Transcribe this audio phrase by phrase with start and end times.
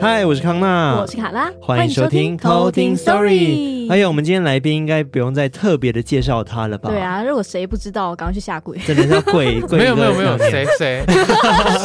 [0.00, 3.90] 嗨，我是康纳，我是卡拉，欢迎收听偷听 Story。
[3.90, 6.90] 哎呀，我们今天来宾应该不用再特别的介绍他了吧？
[6.90, 8.76] 对啊，如果谁不知道，赶快去下跪。
[8.78, 9.78] 真的叫跪 跪？
[9.78, 11.02] 没有没有没有，谁谁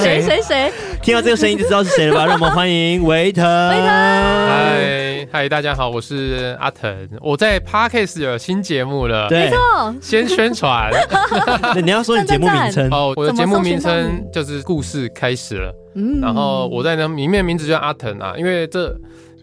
[0.02, 0.72] 谁谁谁？
[1.02, 2.26] 听到这个声音就知道是谁了吧？
[2.26, 3.46] 让我们欢迎维腾。
[3.70, 9.30] 维腾，嗨嗨，大家好，我是阿腾，我在 Podcast 有新节目了。
[9.30, 10.92] 对，没错，先宣传。
[11.76, 12.90] 那你要说你节目名称。
[12.90, 15.72] 哦，我的节目名称就是故事开始了。
[15.94, 18.92] 嗯，然后我在那里面名字叫阿腾啊，因为这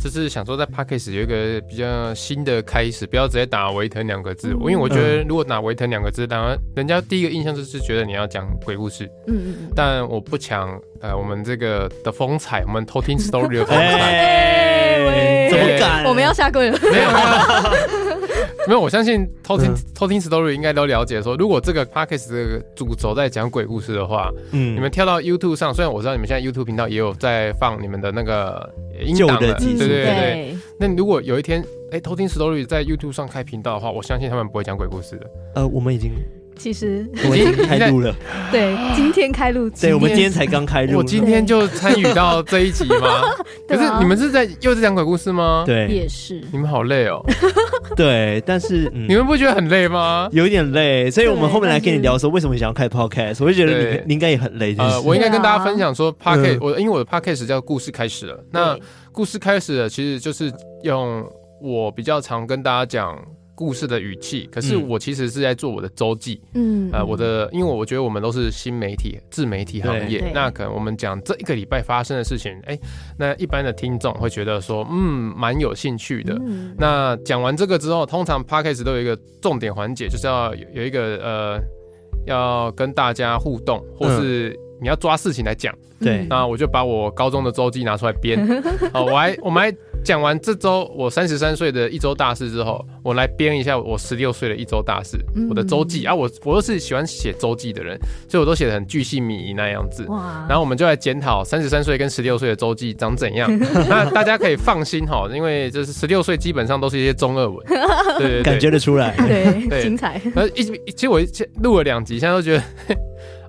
[0.00, 16.04] 这是想说在 Podcast 有一个比较新的开始，不要直接打维腾两个字，嗯、因为我觉得如果打维腾两个字，当然人家第一个印象就是觉得你要讲鬼故事，嗯嗯嗯，但我不抢呃我们这个的风采，我们偷听 story 的 风采，怎么敢？
[16.04, 18.05] 我们要下跪了，没有没有。
[18.66, 28.72] 没有，我相信偷听、嗯、偷听 story 应该都了解说，如果这个 podcast 这个主轴在讲鬼故事的话，嗯，你们跳到 YouTube 上，虽然我知道你们现在 YouTube 频道也有在放你们的那个
[29.04, 30.56] 音档的，对对对对。
[30.78, 35.30] 那如果有一天，哎，偷听 story 在 YouTube 上开频道的话，我相信他们不会讲鬼故事的。
[35.54, 36.12] 呃，我们已经。
[36.58, 38.14] 其实我已经开录了，
[38.50, 43.22] 对，今天开录，对，我们今天才刚开录，我今天就参与到这一集吗？
[43.68, 45.64] 可是你们是在又是讲鬼故事吗？
[45.66, 46.42] 对，也是。
[46.50, 47.22] 你们好累哦。
[47.94, 50.28] 对，但是你们不觉得很累吗？
[50.32, 53.44] 有一点累，所以我们后面来跟你聊说，为什么想要开 podcast？
[53.44, 54.74] 我就觉得你你应该也很累。
[54.78, 58.44] 呃，我应该跟大家分享说，podcast，我因为我的 podcast 叫故事开始了。
[58.50, 58.76] 那
[59.12, 61.24] 故事开始了，其实就是用
[61.60, 63.16] 我比较常跟大家讲。
[63.56, 72.80] 故事的语气，可是我其实是在做我的周记，嗯，呃，我的，因为我觉得我们都是新媒体、自媒体行业，那可能我们讲这一个礼拜发生的事情，哎、欸，
[73.18, 76.36] 那一般的听众会觉得说，嗯，蛮有兴趣的。
[76.44, 81.60] 嗯、那讲完这个之后，通常 Podcast 都有一个重点环节，就是要有一个呃，
[82.26, 85.74] 要跟大家互动，或是你要抓事情来讲。
[85.98, 88.38] 对、嗯，那我就把我高中的周记拿出来编，
[88.92, 89.74] 好，我还我们还。
[90.06, 100.04] 讲完这周我三十三岁的一周大事之后，我来编一下我十六岁的一周大事，嗯、我的周记啊，我我都是喜欢写周记的人，所以我都写的很巨细靡遗那样子。
[100.04, 100.46] 哇！
[100.48, 103.50] 然后我们就来检讨三十三岁跟十六岁的周记长怎样。
[103.90, 107.66] 那大家可以放心哈，因为就是十六岁基本上都是一些中二文，
[108.16, 110.22] 对，对，对，感觉得出来， 对，对精彩。
[110.32, 110.62] 然后一
[110.92, 111.20] 其实我
[111.64, 112.62] 录了两集，现在都觉得。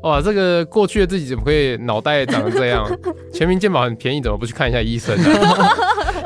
[0.03, 2.87] 哇，这个过去的自己怎么会脑袋长成这样？
[3.33, 5.23] 全民健保很便宜，怎么不去看一下医生呢？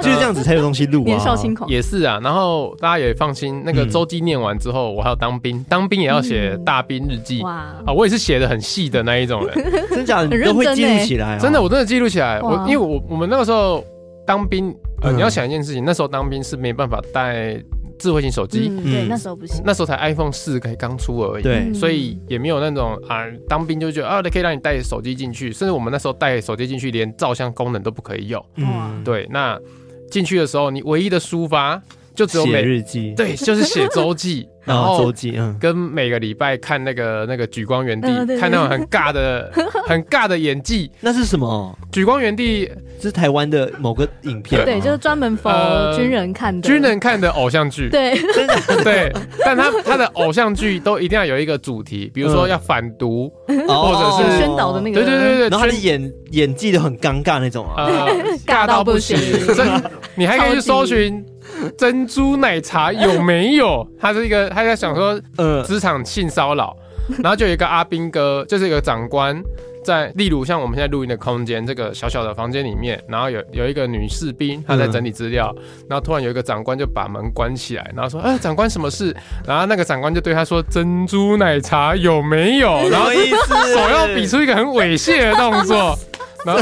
[0.01, 1.05] 就是这样子才有东西录啊。
[1.05, 2.19] 年少轻狂也是啊。
[2.23, 7.41] 然后大家也放心，那个周记念完之后，我还要当兵，当兵也要写大兵日记。
[7.43, 7.51] 哇
[7.85, 9.55] 啊，我也是写的很细的那一种人。
[9.91, 11.37] 真假的你都会记录起来？
[11.41, 12.41] 真的，我真的记录起来。
[12.41, 13.83] 我因为我我们那个时候
[14.25, 17.57] 当兵，呃，你要想一件事情，那时候当兵是没办法带。
[17.99, 29.55] 智慧型手机，嗯，对，那时候不行，那时候才 iPhone 四才刚出而已，对，所以也没有那种啊，当兵就觉得啊，可以让你带手机进去，甚至我们那时候带手机进去，连照相功能都不可以用，嗯，对，那
[30.11, 31.81] 进去的时候，你唯一的抒发
[32.13, 34.47] 就只有写日记，对，就是写周记。
[34.63, 38.07] 然后周记，嗯，跟每个礼拜看那个那个举光原地，
[38.37, 39.51] 看那种很尬的、
[39.87, 40.89] 很尬的演技。
[40.99, 41.77] 那是什么？
[41.91, 42.69] 举光原地
[43.01, 47.89] 是台湾的某个影片，对，就是专门 for 军人看的，军人看的偶像剧。
[47.89, 49.13] 对，真的对。
[49.43, 55.01] 但他他的偶像剧都一定要有一个主题，比如说要反毒，或者是宣导的那个。
[55.01, 55.49] 对对对对。
[55.49, 58.07] 然后他的演演技都很尴尬那种啊，
[58.45, 59.17] 尬到不行。
[60.15, 61.25] 你还可以去搜寻。
[61.77, 63.87] 珍珠奶茶有没有？
[63.99, 66.75] 他是一个，他在想说，呃，职场性骚扰，
[67.21, 69.41] 然后就有一个阿兵哥，就是一个长官，
[69.83, 75.53] 在例如像我们现在录音的空间这个小小的房间里面，然后有有一个女士兵，她在整理资料，
[75.89, 79.15] 然后突然有一个长官就把门关起来，然后说，哎，长官什么事？
[79.45, 82.89] 然后那个长官就对他说，珍珠奶茶有没有？
[82.89, 85.97] 然后手要比出一个很猥亵的动作。
[86.43, 86.61] 然后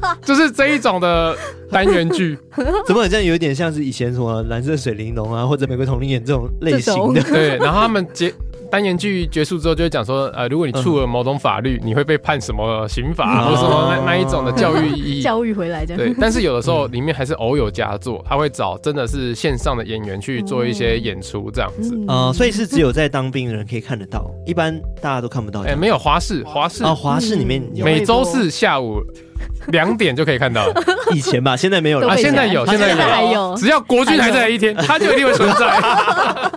[0.22, 1.36] 就是这一种的
[1.70, 2.38] 单元剧，
[2.86, 7.22] 怎么好像有点像是以前什么蓝色水玲珑啊，或者玫瑰同龄眼这种类型的？
[7.22, 8.32] 对，然后他们结。
[8.68, 16.02] 单元剧结束之后，就会讲说，呃，如果你触了某种法律，你会被判什么刑罚， 或什么那那一种的教育意义，教育回来这样。
[16.02, 21.96] 对，但是有的时候里面还是偶有佳作，他会找真的是线上的演员去做一些演出这样子。
[22.08, 25.60] 啊，所以是只有在当兵的人可以看得到，一般大家都看不到。
[25.60, 29.00] 哎，没有华视，华视啊，华视里面每周四下午
[29.68, 30.66] 两点就可以看到。
[31.14, 32.08] 以前吧，现在没有了。
[32.08, 36.50] 啊，现在有，现在还有，只要国军还在一天，它就一定会存在。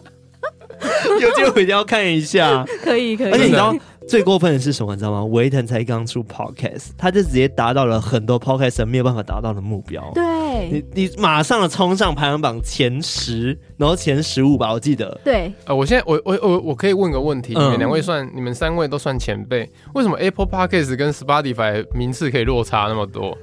[1.19, 3.31] 有机会一定要看一下，可以可以。
[3.31, 3.75] 而且你知道，
[4.09, 4.93] 最过分的是什么？
[4.95, 5.23] 你知道吗？
[5.25, 10.11] 维腾才刚出 podcast，他就直接达到了很多 podcast 没有办法达到的目标。
[10.15, 10.23] 对，
[10.71, 15.19] 你你马上冲上排行榜前十，然后前十五吧，我记得。
[15.23, 23.37] 对，呃，我现在我我我我可以问个问题，你们两位算，嗯、你们三位都算前辈，为什么 Apple Podcast 跟 Spotify 名次可以落差那么多？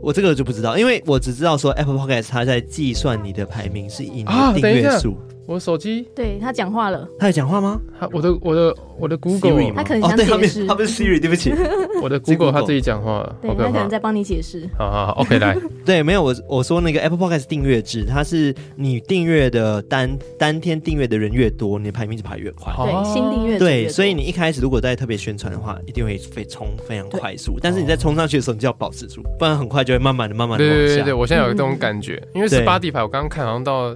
[0.00, 5.12] 我这个就不知道，因为我只知道说 Apple Podcast 它在计算你的排名是以你的订阅数。
[5.12, 7.80] 啊我手机对他讲话了，他有讲话吗？
[7.98, 11.52] 他我的我的我的 Google，他可能想解释、哦，他不是 Siri，对不起，
[12.02, 14.68] 我的 Google 他自己讲话，对他可能在帮你解释。
[14.76, 15.56] 好好好，OK 来，
[15.86, 22.72] 对，没有我我说那个 Apple Podcast 订阅制，它是你订阅的单单天订阅的人越多，你的排名就排越快。
[22.74, 30.86] 对，新订阅对，所以你一开始如果在特别宣传的话，一定会非冲非常快速，但是你在冲上去的时候，你就要保持住，不然很快就会慢慢的慢慢的往下。
[30.86, 33.94] 对对对，我现在有这种感觉，因为 Spotify 我刚刚看好像到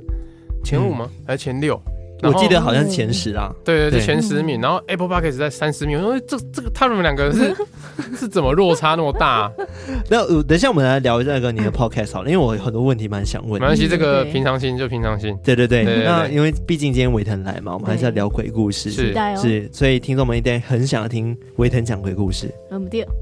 [0.65, 1.09] 前五吗？
[1.27, 1.81] 还是前六？
[2.23, 5.97] 我记得好像是前十啊，对对对，前十名，然后 Apple Podcast 在三十名。
[5.99, 7.57] 我说这这个他们两个是
[8.15, 9.51] 是怎么落差那么大？
[10.11, 13.59] 那等一下我们来聊那个你的 Podcast 好了，因为我有很多问题蛮想问。
[13.59, 15.35] 没关系，这个平常心就平常心。
[15.43, 22.53] 对对对，那因为毕竟今天维腾来嘛，我们还是要聊鬼故事，是是，所以听众们一定很想要听维腾讲鬼故事。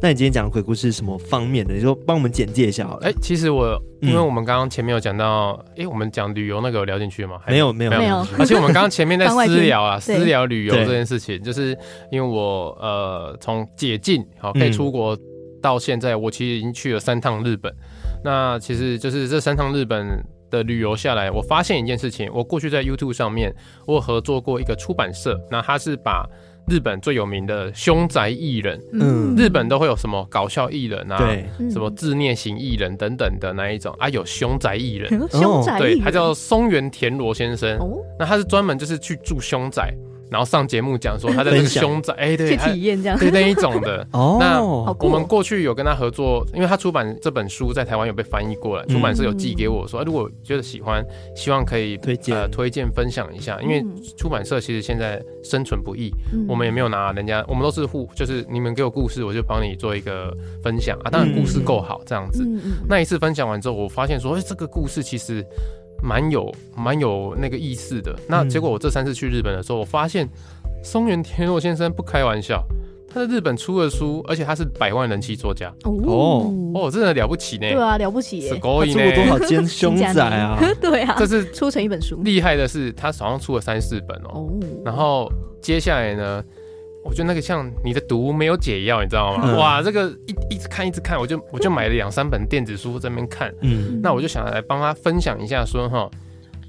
[0.00, 1.74] 那你今天讲的鬼故事是什么方面的？
[1.74, 3.06] 你说帮我们简介一下好了。
[3.06, 3.80] 哎，其实我。
[4.00, 7.40] 因为我们刚刚前面有讲到，哎、嗯，我们讲旅游那个有聊进去吗？
[7.48, 8.24] 没有，没有，没有。
[8.38, 11.76] 而且我们刚刚前面在 私聊啊，私聊旅游这件事情，就是
[12.12, 15.18] 因为我呃从解禁好可以出国
[15.60, 17.72] 到现在，我其实已经去了三趟日本。
[17.72, 20.06] 嗯、那其实就是这三趟日本
[20.48, 23.52] 的旅游下来，我发现一件事情，我过去在 YouTube 上面
[23.84, 26.24] 我有合作过一个出版社，那他是把。
[26.68, 33.94] 日本最有名的凶宅艺人，嗯，日本都会有什么搞笑艺人啊，对，什么自虐型艺人等等的那一种。
[33.98, 39.94] 啊，有凶宅艺人，凶宅艺人，对，他叫松原田螺先生，哦，那他是专门就是去住凶宅。
[40.30, 44.06] 然后上节目讲说他在这个凶宅，哎，对，去体验这样，对那一种的。
[44.12, 51.04] 哦，那我们过去有跟他合作，因为他出版这本书在台湾有被翻译过来，出版社有寄给我说，如果觉得喜欢，
[51.34, 53.60] 希望可以推荐呃推荐分享一下。
[53.60, 53.84] 因为
[54.16, 56.12] 出版社其实现在生存不易，
[56.48, 61.10] 我们也没有拿人家，我们都是互，就是你们给我故事，我就帮你做一个分享啊。
[61.10, 62.46] 当然故事够好这样子。
[62.88, 65.44] 那一次分享完之后，我发现说，哎，这个故事其实。
[66.02, 68.14] 蛮有蛮有那个意思的。
[68.28, 70.28] 那结果我这三次去日本的时候，我发现
[70.82, 72.64] 松原田若先生不开玩笑，
[73.12, 75.72] 他在日本出了书，而且他是百万人气作家。
[75.84, 77.68] 哦哦，真的了不起呢。
[77.70, 78.48] 对啊，了不起耶。
[78.50, 80.58] 他出过多少间凶宅啊？
[80.80, 82.20] 对啊，这是出成一本书。
[82.22, 84.48] 厉害的是，他好像出了三四本哦。
[84.84, 85.30] 然后
[85.60, 86.44] 接下来呢？
[87.04, 89.42] 我觉得那个像你的毒没有解药，你知道吗？
[89.44, 93.54] 嗯、哇，这个一一直看一直看，我就我就买了两三本电子书在那边看。
[93.62, 96.10] 嗯，那我就想来帮他分享一下说，说哈，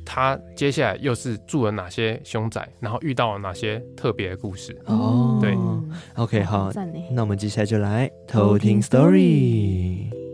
[0.05, 4.77] 他接下来又是住了哪些凶宅，然后遇到了哪些特别的故事。
[4.85, 5.57] 哦，对
[6.15, 6.71] ，OK，好，
[7.11, 10.28] 那我们接下来就来偷听 story。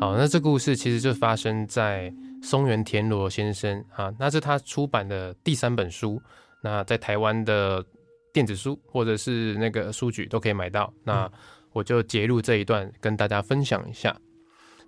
[0.00, 6.22] 好，那这故事其实就发生在松原田螺先生啊，那是他出版的第三本书。
[6.62, 7.84] 那在台湾的
[8.32, 10.92] 电子书或者是那个书局都可以买到。
[11.04, 11.30] 那
[11.72, 14.16] 我就截录这一段跟大家分享一下。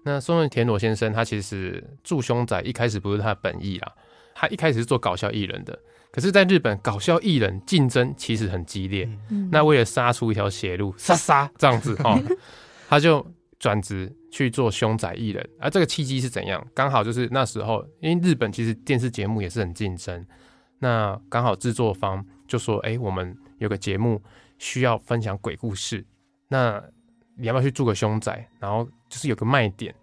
[0.05, 3.93] 那松原田螺先生他其实住凶宅一开始不是他的本意啦，
[4.35, 5.77] 他一开始是做搞笑艺人的。
[6.13, 9.09] 可是，在日本搞笑艺人竞争其实很激烈。
[9.51, 12.17] 那为了杀出一条血路，杀杀这样子哦，
[12.89, 13.27] 他就。
[13.61, 16.67] 转职去做凶宅艺人，而、这个契机是怎样？
[16.75, 20.27] 刚好就是那时候，因为日本其实电视节目也是很竞争，
[20.79, 24.21] 那刚好制作方就说：“哎、我们有个节目
[24.59, 26.03] 需要分享鬼故事，
[26.49, 26.83] 那
[27.37, 28.49] 你要不要去住个凶宅？
[28.59, 29.95] 然后就是有个卖点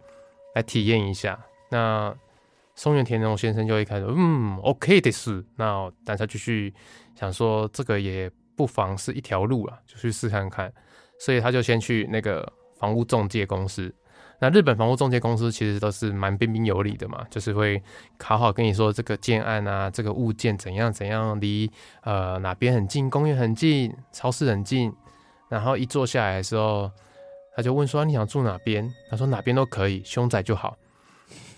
[0.53, 2.15] 来体验一下。”那
[2.75, 6.71] 松原田中先生就一开始嗯，OK 的是，那但他继续
[7.15, 10.71] 想说这个也不妨是一条路啊，就去试看看，
[11.19, 12.53] 所以他就先去那个。
[12.79, 13.93] 房屋中介公司，
[14.39, 17.81] 那日本房屋中介公司其实都是蛮彬彬有礼的嘛，就是会
[18.19, 24.93] 好好跟你说这个建案啊，这个物件怎样怎样，离呃哪边很近，公园很近，超市很近。
[25.49, 26.91] 然后一坐下来的时候，
[27.55, 30.77] 他就问说：“你想住哪边？”他说：“哪边都可以，凶宅就好。”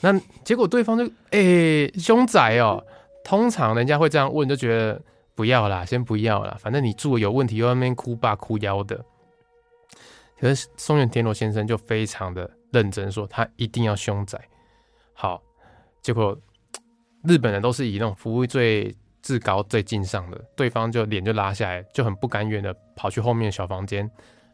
[0.01, 2.85] 那结果对方就：“诶、凶宅哦。”
[3.25, 5.01] 通常人家会这样问，就觉得
[5.35, 9.03] 不要啦，先不要啦，反正你住有问题，又在那边哭爸哭腰的。
[10.39, 14.39] 可是松原田螺先生就非常的认真说，他一定要凶宅。
[15.13, 15.41] 好，
[16.01, 16.37] 结果
[17.23, 24.09] 日本人都是以那种服务最至高最敬上的，对方就脸就拉下来，就很不甘愿的跑去后面的小房间，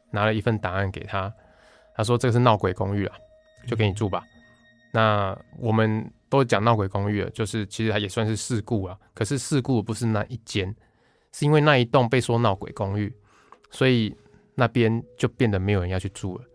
[0.10, 1.32] 拿了一份档案给他。
[1.96, 3.15] 他说：“这个是闹鬼公寓啊，
[3.68, 4.24] 就给你住吧。”
[4.92, 8.98] 那我们都讲闹鬼公寓了，就是其实它也算是事故啊。
[9.13, 10.75] 可是事故不是那一间，
[11.32, 13.15] 是因为那一栋被说闹鬼公寓，
[13.70, 14.13] 所以
[14.55, 16.45] 那边就变得没有人要去住了，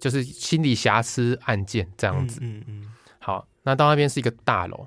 [0.00, 2.40] 就是心理瑕疵案件这样子。
[2.42, 2.92] 嗯嗯。
[3.18, 4.86] 好，那到那边是一个大楼，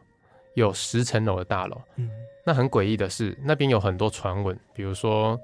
[0.56, 1.80] 有十层楼的大楼。
[1.96, 2.10] 嗯。
[2.46, 5.40] 那很诡异的是，那边有很多传闻，比如说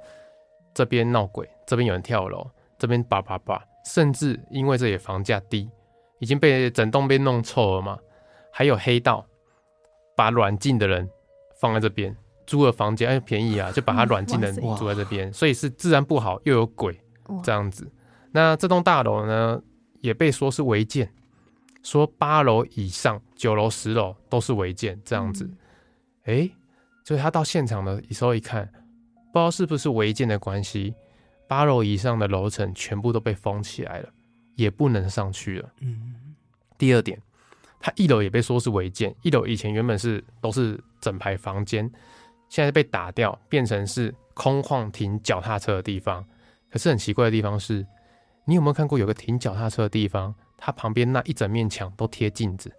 [0.74, 2.46] 这边闹鬼，这边有人跳楼，
[2.78, 3.64] 这边叭叭叭。
[3.86, 5.70] 甚至因为这里房价低，
[6.20, 7.98] 已经被整栋被弄臭了嘛。
[8.52, 9.26] 还有黑道
[10.16, 11.10] 把软禁的人
[11.62, 12.14] 放在这边
[12.46, 17.00] 租了房间，哎，便宜啊，就把他软禁的人住在这边，所以是治安不好又有鬼
[17.44, 17.92] 这样子。
[18.32, 19.62] 那这栋大楼呢，
[20.02, 21.12] 也被说是违建，
[21.82, 25.50] 说八楼以上、九楼、十楼都是违建这样子。
[26.26, 26.50] 哎，
[27.04, 28.66] 所以他到现场的时候一看，
[29.34, 30.94] 不知道是不是违建的关系。
[31.48, 34.10] 八楼以上的楼层全部都被封起来了，
[34.56, 35.74] 也不能上去了。
[35.80, 36.36] 嗯，
[36.78, 37.20] 第二点，
[37.80, 39.16] 他一楼也被说是违建。
[39.24, 41.92] 一楼以前原本是都是整排房间，
[42.48, 46.24] 现在被打掉，变成是空旷停脚踏车的地方。
[46.72, 47.86] 可是很奇怪的地方是，
[48.46, 52.72] 你有没有看过有个停脚踏车的地方，它旁边那一整面墙都贴镜子？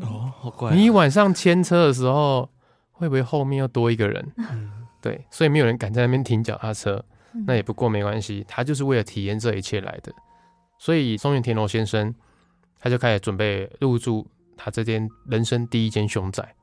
[0.00, 0.74] 哦，好怪啊。
[0.74, 2.48] 你晚上牵车的时候，
[2.92, 4.32] 会不会后面又多一个人？
[4.36, 7.04] 嗯，对，所以没有人敢在那边停脚踏车。
[7.46, 10.12] 那也不过没关系，他就是为了体验这一切来的。
[10.78, 12.14] 所以松原田螺先生
[12.78, 14.24] 他就开始准备入住
[14.56, 16.54] 他这间人生第一间凶宅。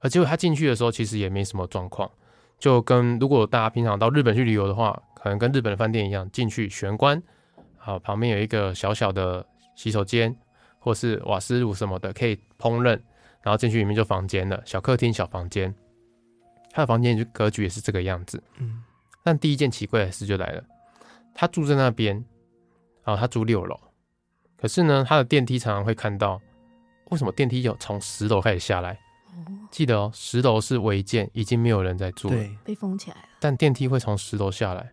[0.00, 2.10] 而结果他进去的时候，其实也没什么状况，
[2.58, 7.22] 就跟如果大家平常到日本去旅游的话，可能跟日本的饭店一样，进去玄关，
[7.76, 9.44] 好，旁边有一个小小的
[9.74, 10.34] 洗手间，
[10.78, 12.98] 或是瓦斯炉什么的可以烹饪，
[13.42, 15.74] 然后进去里面就房间了，小客厅、小房间。
[16.70, 18.82] 他的房间就格局也是这个样子，嗯。
[19.24, 20.62] 但第一件奇怪的事就来了，
[21.34, 22.14] 他住在那边，
[23.02, 23.78] 然后他住六楼，
[24.56, 26.40] 可是呢，他的电梯常常会看到，
[27.10, 28.98] 为什么电梯有从十楼开始下来？
[29.70, 33.22] 记得哦，十楼是违建，已经没有人在住了，对，被封起来了。
[33.38, 34.92] 但电梯会从十楼下来，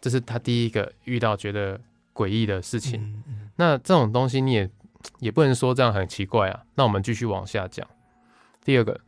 [0.00, 1.80] 这是他第一个遇到觉得
[2.14, 3.00] 诡异的事情。
[3.02, 3.50] 嗯嗯。
[3.56, 4.70] 那这种东西你也
[5.20, 6.62] 也不能说这样很奇怪啊。
[6.74, 7.86] 那我们继续往下讲，
[8.64, 9.00] 第二个。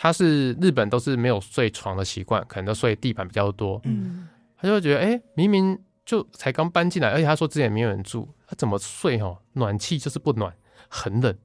[0.00, 3.80] 他是日本都是没有睡床的习惯，可能都睡地板比较多。
[3.82, 5.76] 嗯，他就会觉得，哎、欸，明明
[6.06, 9.20] 就才刚搬进来，而且他说之前没有人住，他怎么睡？
[9.20, 10.54] 哦，暖气就是不暖，
[10.88, 11.36] 很冷。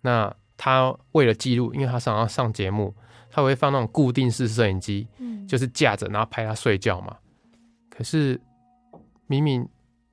[0.00, 2.92] 那他为了记录，因为他想要上节目，
[3.30, 7.16] 他会放那种固定式摄影机，嗯，就是架着然后拍他睡觉嘛。
[8.02, 8.40] 可是
[9.28, 9.64] 明明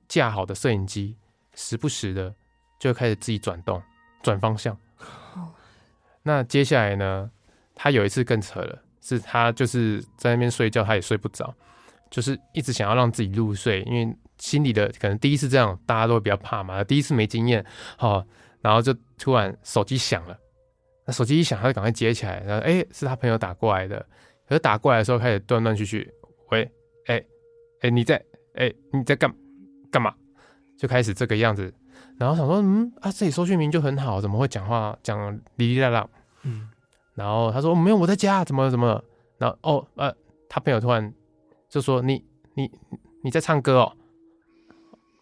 [0.06, 1.16] 架好的摄影机，
[1.54, 2.32] 时不时的
[2.78, 3.82] 就会开始自己转动，
[4.22, 4.78] 转方向。
[6.22, 7.28] 那接下来呢？
[7.74, 11.52] 他有一次更扯了，是他就是在那边睡觉，他也睡不着，
[12.10, 17.66] 就是一直想要让自己入睡，因为心里的可能第一次这样，大家都会比较怕嘛，第一次没经验，
[17.96, 18.24] 好，
[18.60, 20.38] 然后就突然手机响了，
[21.06, 23.98] 那手机一响，他就赶快接起来，然后哎、欸，是他朋友打过来的，
[24.46, 26.08] 可是打过来的时候开始断断续续，
[26.50, 26.70] 喂，
[27.06, 27.26] 哎、欸，
[27.80, 28.16] 哎、欸，你在，
[28.54, 29.32] 哎、欸，你在干
[29.90, 30.14] 干嘛？
[30.76, 31.72] 就开始这个样子，
[32.16, 36.08] 然后想说，嗯啊，这里收讯名就很好，怎么会讲话讲哩哩啦啦？
[36.44, 36.68] 嗯。
[37.14, 39.02] 然后他说没有，我在家，怎么怎么？
[39.36, 40.14] 然后哦呃，
[40.48, 41.12] 他朋友突然
[41.68, 42.70] 就说你你
[43.22, 43.92] 你在唱歌哦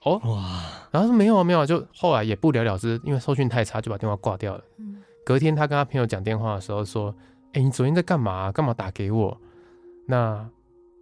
[0.02, 0.62] 哦哇！
[0.92, 4.64] 然后说没有啊没有啊，就后来也不了了之，因为收讯太差，就把电话挂掉了。
[4.78, 5.02] 嗯。
[5.24, 7.14] 隔天他跟他朋友讲电话的时候说
[7.52, 8.50] ：“哎，你昨天在干嘛？
[8.52, 9.36] 干嘛打给我？”
[10.06, 10.48] 那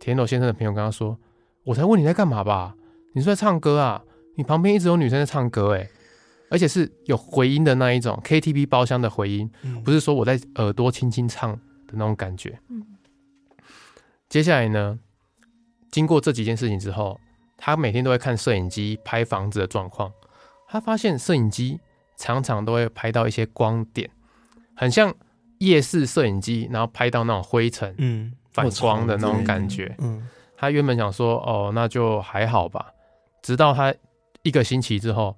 [0.01, 1.17] 田螺先生的朋友跟他说
[1.67, 2.75] ：“我才问你在干嘛吧？
[3.13, 4.03] 你是在唱歌啊？
[4.37, 5.89] 你旁边一直有女生在唱歌哎。”
[6.49, 12.57] 而且是有回音的那一种 KTV 包厢的回音，嗯，不是说我在耳朵轻轻唱的那种感觉。
[12.69, 12.87] 嗯，
[14.29, 14.97] 接下来呢，
[15.91, 17.19] 经过这几件事情之后，
[17.57, 20.13] 他每天都会看摄影机拍房子的状况。
[20.69, 21.81] 他发现摄影机
[22.17, 24.09] 常常都会拍到一些光点，
[24.77, 25.13] 很像
[25.59, 29.93] 夜视摄影机，然后拍到那种灰尘、嗯，反光的那种感觉。
[29.99, 32.93] 嗯，他原本想说，哦，那就还好吧。
[33.43, 33.95] 直到他
[34.43, 35.37] 一个星期之后。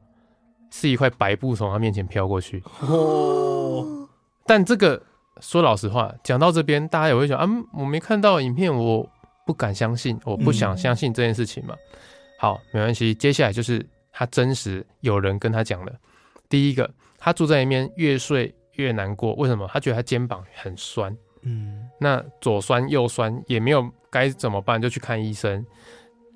[0.70, 4.06] 是一块白布从他面前飘过去，哦。
[4.44, 5.02] 但这个
[5.40, 9.08] 说老实话，讲到这边，大家也会想啊，我没看到影片，我
[9.46, 11.74] 不敢相信，我不想相信这件事情嘛。
[11.74, 11.98] 嗯、
[12.38, 13.82] 好，没关系，接下来就是
[14.12, 15.92] 他真实有人跟他讲了。
[16.50, 19.66] 第一个，他住在里面越睡越难过，为什么？
[19.72, 25.64] 他觉得他肩膀很酸，嗯，那左酸右酸也没有该怎么办，就去看医生。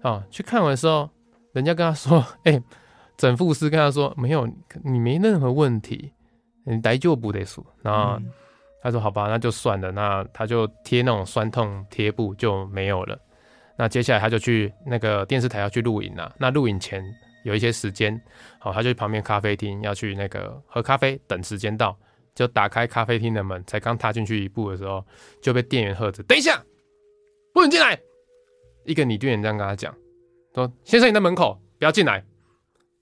[0.03, 1.09] 啊，去看完的时候，
[1.53, 2.63] 人家跟他说， 哎、欸。
[3.19, 4.49] 整复师跟他说：“没有，
[4.83, 6.13] 你没任何问题，
[6.65, 8.19] 你来就不得数。”然后
[8.83, 13.17] 他说好吧，那就算了，那他就贴那种酸痛贴布就没有了。
[13.77, 16.35] 那接下来他就去那个电视台要去录影了。
[16.37, 17.05] 那录影前
[17.45, 18.21] 有一些时间，
[18.59, 21.97] 好，他就去旁边咖啡厅要去那个喝咖啡，等时间到
[22.35, 25.05] 就打开咖啡厅的门，才刚踏进去一步的时候
[25.41, 26.61] 就被店员喝止，等一下，
[27.53, 27.99] 不准进来。
[28.85, 29.95] 一个女店员这样跟他讲，
[30.55, 32.25] 说：“先生，你在门口，不要进来。”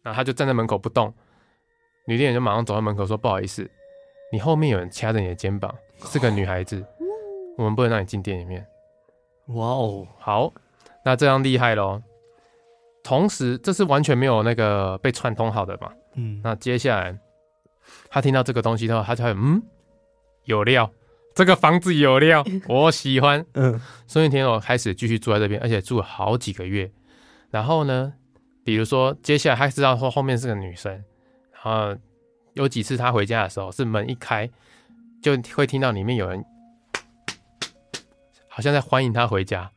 [0.03, 1.13] 然后他就站在门口不动。
[2.07, 3.69] 女店员就马上走到门口说：“不好意思，
[4.33, 6.85] 你后面有人掐着你的肩膀，是个女孩子，
[7.57, 8.67] 我们不能让你进店里面。”
[9.55, 10.53] 哇哦，好。
[11.05, 12.03] 那这样厉害喽！
[13.03, 15.91] 同时，这是完全没有那个被串通好的嘛？
[16.15, 16.41] 嗯。
[16.45, 17.19] 那接下来，
[18.11, 19.63] 他听到这个东西之后，他就会嗯，
[20.45, 20.91] 有料，
[21.41, 23.43] 这个房子有料， 我喜欢。
[23.55, 23.81] 嗯。
[24.07, 26.91] 宋运天哦开始继续住在这边，而且住了好几个月。
[27.51, 28.13] 然后呢，
[28.63, 31.97] 比如说，接下来他知道说后面是个女生，然后
[32.53, 34.47] 有几次他回家的时候，是门一开，
[35.23, 36.45] 就会听到里面有人，
[38.47, 39.71] 好像在欢迎他回家。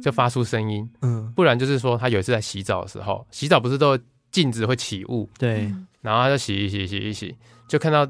[0.00, 3.98] 就发出声音，嗯，不然就是说他有一次在洗澡的时候，洗澡不是都
[4.30, 8.08] 镜子会起雾，对，然后他就洗一洗洗一洗，就看到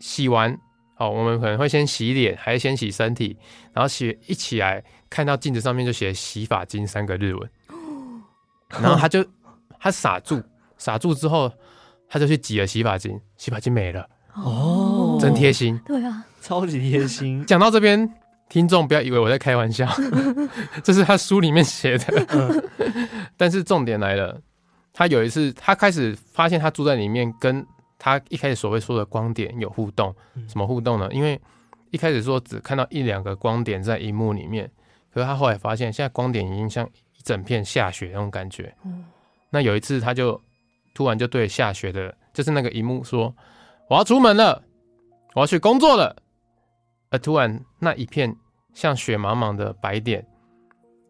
[0.00, 0.58] 洗完，
[0.96, 3.36] 哦，我们可能会先洗脸，还是先洗身体，
[3.72, 7.50] 然后洗一起来看到镜子上面就写洗发精三个日文，
[8.80, 9.24] 然后他就
[9.78, 10.42] 他傻住，
[10.78, 11.52] 傻住之后
[12.08, 17.44] 他就去挤了洗发精，洗发精没了，哦，真贴心，对啊， 超级贴心。
[17.46, 18.08] 讲到这边。
[18.50, 19.88] 听众不要以为我在开玩笑，
[20.84, 22.70] 这是他书里面写的。
[23.38, 24.38] 但是重点来了，
[24.92, 27.66] 他有一次，他开始发现他住在里面，跟
[28.04, 30.14] 他一开始所谓说的光点有互动。
[30.46, 31.08] 什么互动呢？
[31.10, 31.40] 因为
[31.90, 34.70] 一开始说只看到一两个光点在荧幕里面，
[35.10, 38.74] 可是他后来发现，现在光点已经像一整片下雪那种感觉。
[39.48, 40.38] 那有一次，他就
[40.92, 43.34] 突然就对下雪的，就是那个荧幕说
[43.88, 44.62] ：“我要出门了，
[45.34, 46.14] 我要去工作了。”
[47.08, 48.36] 而突然，那一片
[48.74, 50.26] 像雪茫茫的白点，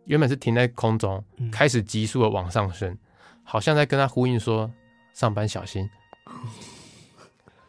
[0.04, 2.96] 原本是停在空中，开始急速的往上升，
[3.42, 4.70] 好像在跟他呼应说
[5.12, 5.90] ：“上班小心。”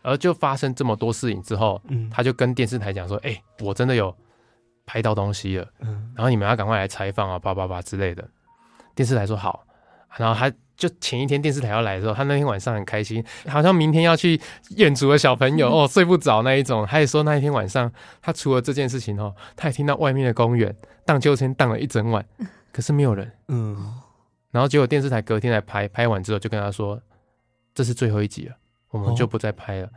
[0.06, 1.82] 而就发生这么多事情之后，
[2.12, 4.16] 他就跟电视台讲说：“哎，我真的有
[4.86, 5.68] 拍到东西了，
[6.16, 8.28] 然后你们要赶快来采访啊，叭叭叭之类的。”
[8.96, 9.66] 电视台说好，
[10.18, 10.54] 然后他。
[10.78, 14.38] 就前一天电视台要来的时候，他那天晚上很开心，好像明天要去
[14.72, 16.86] 演出的小朋友哦，睡不着那一种。
[16.86, 17.90] 他也说那一天晚上，
[18.22, 22.26] 他除了这件事情哦，他也听到外面的公园荡秋千荡了一整晚，
[22.74, 23.32] 可是没有人。
[23.48, 24.02] 嗯，
[24.52, 27.02] 然后结果电视台隔天来拍，拍完之后就跟他说，
[27.74, 28.56] 这是最后一集了，
[28.96, 29.90] 我们就不再拍了。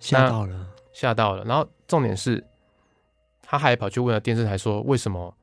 [0.00, 1.44] 吓到了，吓到了。
[1.44, 2.42] 然后重点是，
[3.42, 5.36] 他还跑去问了电视台说，为什么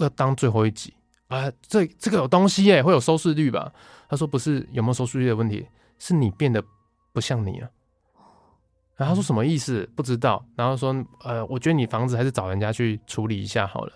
[0.00, 0.92] 要当最后一集？
[1.28, 3.72] 啊，这这个有东西耶，会有收视率吧？
[4.08, 6.60] 他说不是有没有收视率的问题，是你变得
[7.12, 7.70] 不像你了。
[8.96, 9.88] 然后他说什么意思？
[9.94, 10.44] 不知道。
[10.56, 13.92] 然后说呃，我觉得你房子还是找人家去处理一下好了。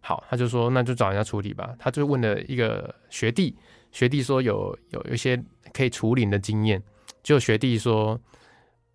[0.00, 1.74] 好，他就说那就找人家处理吧。
[1.78, 3.56] 他就问了一个学弟，
[3.92, 5.42] 学弟说有有一些
[5.72, 6.82] 可以处理的经验。
[7.28, 8.18] 就学弟说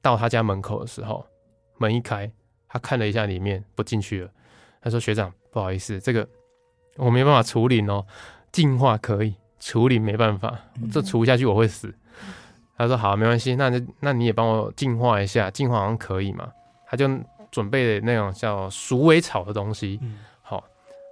[0.02, 1.24] 到他家门口的时候，
[1.78, 2.32] 门一开，
[2.68, 4.30] 他看了一下里面，不进去了。
[4.82, 6.28] 他说学长不好意思，这个。
[6.96, 8.04] 我没办法处理哦，
[8.52, 10.60] 净化可以，处理没办法，
[10.92, 11.88] 这除下去我会死。
[11.88, 12.34] 嗯、
[12.76, 16.52] 他说好，没关系，那那那你也帮我净化一下，净化好像可以嘛？
[16.88, 17.08] 他就
[17.52, 20.64] 准备了那种叫鼠尾草的东西，嗯、好，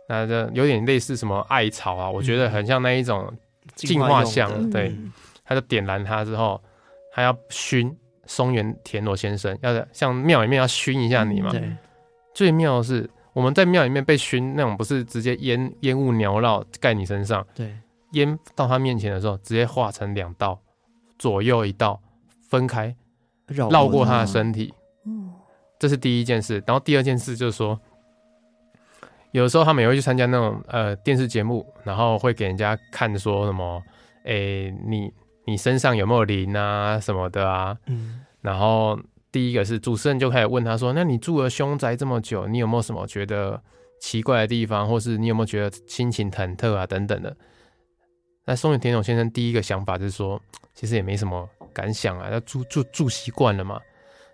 [0.07, 3.31] 那这有点类似什么艾草啊，我觉得很像那一种
[3.75, 4.51] 净化香。
[4.55, 4.95] 嗯、对，
[5.43, 6.62] 他就点燃它之后，
[7.12, 7.95] 他要熏
[8.26, 11.52] 松原田螺先生，要像庙里面要熏一下你嘛。
[11.54, 11.78] 嗯、对，
[12.34, 13.10] 最妙的是。
[13.34, 17.74] 我们在庙里面被熏那种，不是直接烟烟雾缭绕盖你身上，对，
[18.12, 20.60] 烟到他面前的时候，直接化成两道，
[21.17, 21.97] 左右一道，
[22.50, 22.93] 分开，
[23.47, 24.74] 绕过他的身体，
[25.06, 25.32] 嗯，
[25.80, 26.62] 这是第一件事。
[26.67, 27.80] 然后第二件事就是说，
[29.32, 33.82] 有的时候他们也会去参加那种呃电视节目，然后会给人家看说什么，
[34.26, 35.10] 诶，你
[35.52, 38.98] 你身上有没有灵啊什么的啊，嗯，然后。
[39.34, 43.58] 第一个是主持人就开始问他说：“那你住了凶宅这么久，你有没有什么觉得
[44.02, 47.34] 奇怪的地方，或是你有没有觉得心情忐忑啊等等的？”
[48.44, 50.38] 那松原田总先生第一个想法就是说
[50.76, 53.80] ：“其实也没什么感想啊，他住住住习惯了嘛。”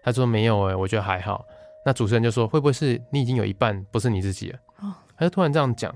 [0.01, 1.45] 他说：“没有哎、欸，我觉得还好。”
[1.85, 5.95] 那主持人就说：“会不会是你已经有一半不是你自己了？”哦他就突然这样讲。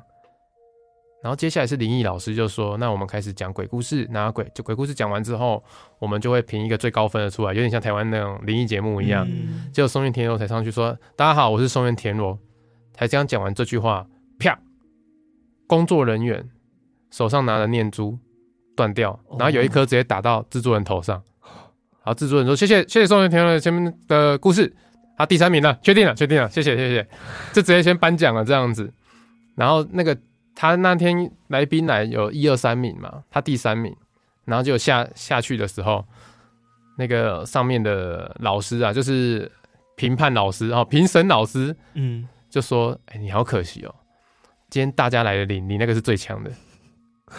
[1.22, 4.08] 然后接下来是灵异老师就说：“那我们开始讲鬼故事。
[4.10, 5.64] 那鬼就鬼故事讲完之后，
[6.00, 9.28] 我们就会评一个最高分的出来，有点像台湾那种灵异节目一样。
[9.30, 12.38] 嗯、结果松原田螺才上去说：‘大家好，我是松原田螺。’
[12.94, 14.08] 才刚讲完这句话，
[14.40, 14.60] 啪！
[15.68, 16.50] 工作人员
[17.12, 18.18] 手上拿的念珠
[18.76, 21.22] 断掉，然后有一颗直接打到制作人头上。
[22.02, 24.76] 好，制作人说：‘谢谢谢谢松原田螺前面的故事。’
[25.18, 27.08] 他第三名了，确定了，确定了，谢谢谢谢，
[27.54, 28.92] 就直接先颁奖了这样子。
[29.54, 30.18] 然后那个
[30.56, 33.96] 他那天来宾来有一二三名嘛，他第三名，
[34.46, 36.06] 然后就下下去的时候，
[36.98, 39.52] 那个上面的老师啊，就是
[39.96, 43.96] 评判老师哦，评审老师，嗯，就说：“哎，你好可惜哦，
[44.70, 46.52] 今天大家来的你，你那个是最强的。”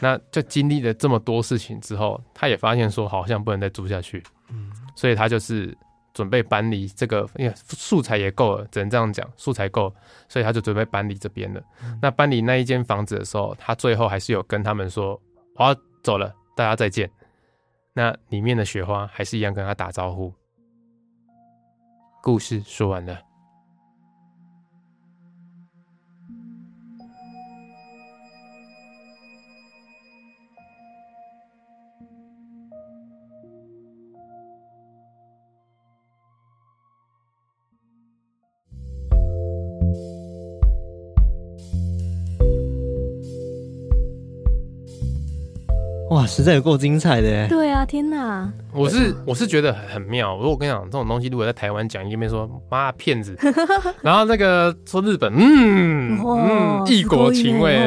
[0.00, 5.76] 那就经历了这么多事情之后，他也发现说好像不能再住下去，嗯，所以他就是。
[6.16, 9.94] 准备搬离这个，因为素材也够了，只能这样讲，素材够，
[10.30, 11.62] 所以他就准备搬离这边了。
[11.82, 15.20] 嗯、那搬离那一间房子的时候，他最后还是有跟他们说
[15.56, 17.10] ：“我要走了，大家再见。”
[17.92, 20.32] 那里面的雪花还是一样跟他打招呼。
[22.22, 23.20] 故事说完了。
[46.16, 47.46] 哇，实在有够精彩的！
[47.46, 48.50] 对啊，天哪！
[48.72, 50.34] 我是我是觉得很妙。
[50.36, 53.36] 如果我跟你讲，这种东西如果在台湾讲，一边说妈骗子，
[54.00, 57.78] 然后那个说日本，嗯嗯，异国情味。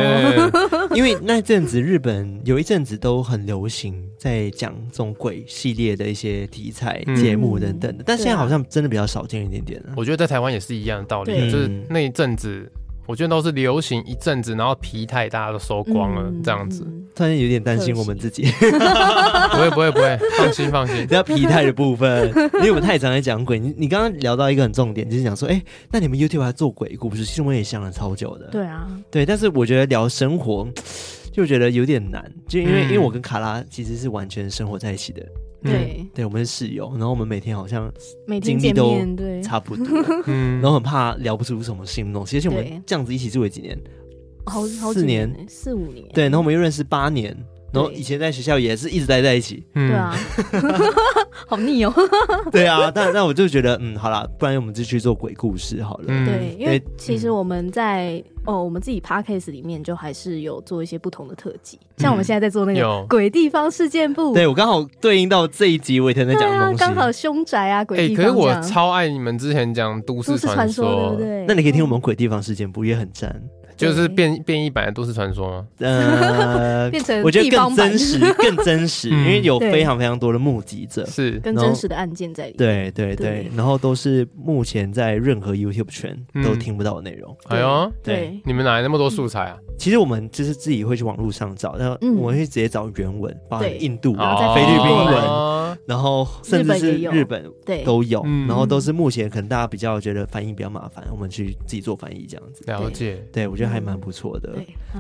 [0.94, 9.94] 因为那阵子日本有一阵子都很流行在讲这种鬼系列的一些题材节目等等的，但现在好像真的比较少见一点点了。
[9.98, 12.72] 我觉得在台湾也是一样的道理，就是那一阵子。
[13.10, 16.86] 我觉得都是流行一阵子，然后皮太大家都收光了，这样子。
[17.16, 18.44] 突然有点担心我们自己。
[18.62, 20.98] 不会不会不会，放心放心。
[20.98, 23.58] 比较疲态的部分，因为我们太常在讲鬼。
[23.58, 25.60] 你你刚刚聊到一个很重点，就是讲说，哎，
[25.92, 28.46] 那你们 YouTube 还做鬼故事，其实我也想了超久的。
[28.52, 30.68] 对啊，对，但是我觉得聊生活
[31.34, 35.26] 就觉得有点难，就因为因为我跟卡拉其实是完全生活在一起的。
[35.62, 37.92] 对、嗯，对，我们是室友，然后我们每天好像
[38.26, 38.96] 每天经历都
[39.42, 39.86] 差不多，
[40.28, 42.38] 嗯，然后很怕聊不出什么新东西。
[42.38, 43.78] 而且我们这样子一起住了几年，
[44.46, 47.36] 好好四年，四五年，对，然后我们又认识八年。
[47.72, 50.16] 然后以前在学校也是一直待在一起，对啊
[51.48, 51.94] 好腻哦。
[52.52, 56.06] 对啊，但但我就觉得，嗯，好了，不然我们就去做鬼故事好了。
[56.08, 64.34] 对，因为其实我们在哦，我们自己 podcast 里面就还是有做一些不同的特辑，像我们现在在做那个鬼地方事件簿。
[64.34, 68.26] 对，我刚好对应到这一集我也在讲东西，刚好凶宅啊，鬼地方。
[68.26, 71.46] 可是我超爱你们之前讲都市传说，对不对？
[71.48, 73.42] 那你可以听我们鬼地方事件簿，也很赞。
[73.88, 75.68] 就是变变异版的都市传说吗？
[75.80, 81.40] 呃， 变成我觉得更真实， 更真实，因为有非常非常多的目击者，是。
[81.40, 82.58] 更真实的案件在里面。
[82.58, 87.36] 对对对，然后都是目前在任何 YouTube 圈都听不到的内容。
[87.48, 89.58] 哎呦，对，你们哪来那么多素材啊？
[89.78, 102.64] 其实我们就是自己会去网络上找，然后我们会直接找原文，包括印度、然后菲律宾文，然后甚至是日本对都有，然后都是目前可能大家比较觉得翻译比较麻烦，我们去自己做翻译这样子。
[102.68, 104.56] 了解，对我觉得还蛮不错的。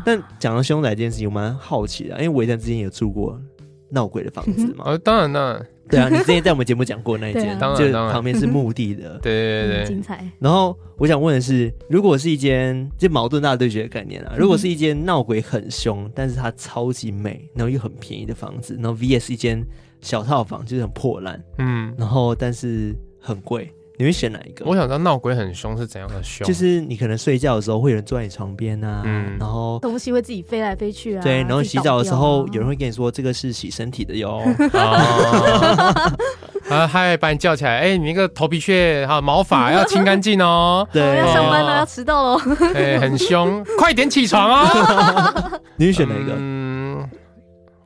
[0.06, 3.40] 但讲到凶宅这件事情，我蛮好奇的，因为维腾之前有住过
[3.90, 4.84] 闹鬼的房子嘛？
[4.86, 5.66] 呃，当然了。
[5.90, 10.24] 对啊，你之前在我们节目讲过那一间， 就旁边是墓地的， 对对对，精彩。
[10.38, 19.66] 然后我想问的是，如果是一间就矛盾大对决的概念啊，如果是一间闹鬼很凶，但是它超级美，然后又很便宜的房子，然后 VS 一间
[20.00, 23.74] 小套房，就是很破烂，嗯，然后但是很贵。
[24.00, 24.64] 你会选哪一个？
[24.66, 34.42] 我想知道闹鬼很凶是怎样的凶，就是你可能睡觉的时候会有人坐在你床边啊，嗯，然后东西会自己飞来飞去啊，对，然后洗澡的时候有人会跟你说这个是洗身体的哟，
[36.70, 42.42] 啊，还把你叫起来，哎，你那个头皮屑还有毛发要清干净哦， 对，要上班了，要迟到了，
[42.74, 45.52] 哎，很凶，快点起床啊！
[45.76, 46.69] 你会选哪一个？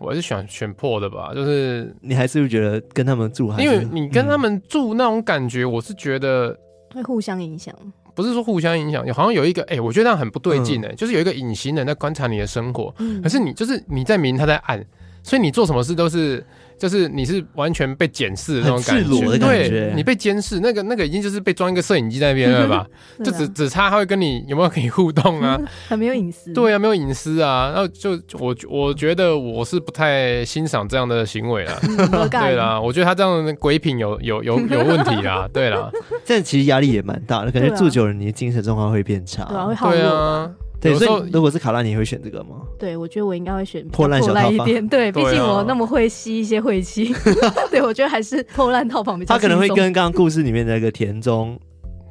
[0.04, 6.56] 我还是选选破的吧，就是你还是会觉得跟他们住还是，因为你跟他们住那种感觉，我是觉得
[6.94, 7.74] 会互相影响，
[8.14, 14.86] 不是说互相影响，好像有一个哎、欸，我觉得这样很不对劲哎、欸，嗯、就是有一个隐形人在观察你的生活，嗯、可是你就是你在明，他在暗，
[15.24, 16.46] 所以你做什么事都是。
[16.84, 22.86] 就是你是完全被检视的那种感觉，对，你被监视，那个那个已经就是被装一个摄影机在那边了吧？
[23.24, 25.58] 就只只差他会跟你有没有可以互动啊？
[25.88, 26.52] 很没有隐私。
[26.52, 27.72] 对啊，没有隐私啊。
[27.74, 31.80] 然后就我我觉得我是不太欣赏这样的行为啦。
[32.30, 35.48] 对啦，我觉得他这样的鬼品有有有有问题啦。
[35.54, 35.90] 对啦，
[36.26, 39.46] 这其实压力也蛮大的，感觉住久了你的精神状况会变差。
[39.82, 40.52] 对啊。
[40.84, 42.58] 对，所以如果是卡拉，你会选这个吗？
[42.78, 44.88] 对，我觉得我应该会选破烂小套房。
[44.90, 47.14] 对，毕竟我那么会吸一些晦气。
[47.72, 49.34] 对，我觉得还是破烂套房比较。
[49.34, 51.58] 他可能会跟刚刚故事里面的那个田中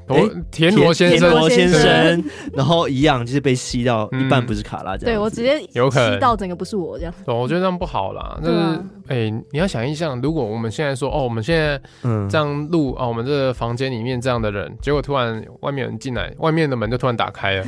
[0.09, 5.15] 哎， 田螺先生，田螺先生， 然后一样就是被吸到一半，不是卡拉这样。
[5.15, 7.15] 对我直接有可能吸到整个不是我这样。
[7.27, 8.39] 我觉得这样不好啦。
[8.43, 11.81] 就是哎，你要想一想，如果我们现在说哦，我们现在
[12.29, 17.67] 这样录啊，我们这个房间里面这样的人，结果突然外面有人进来，外面的门就突然打开了。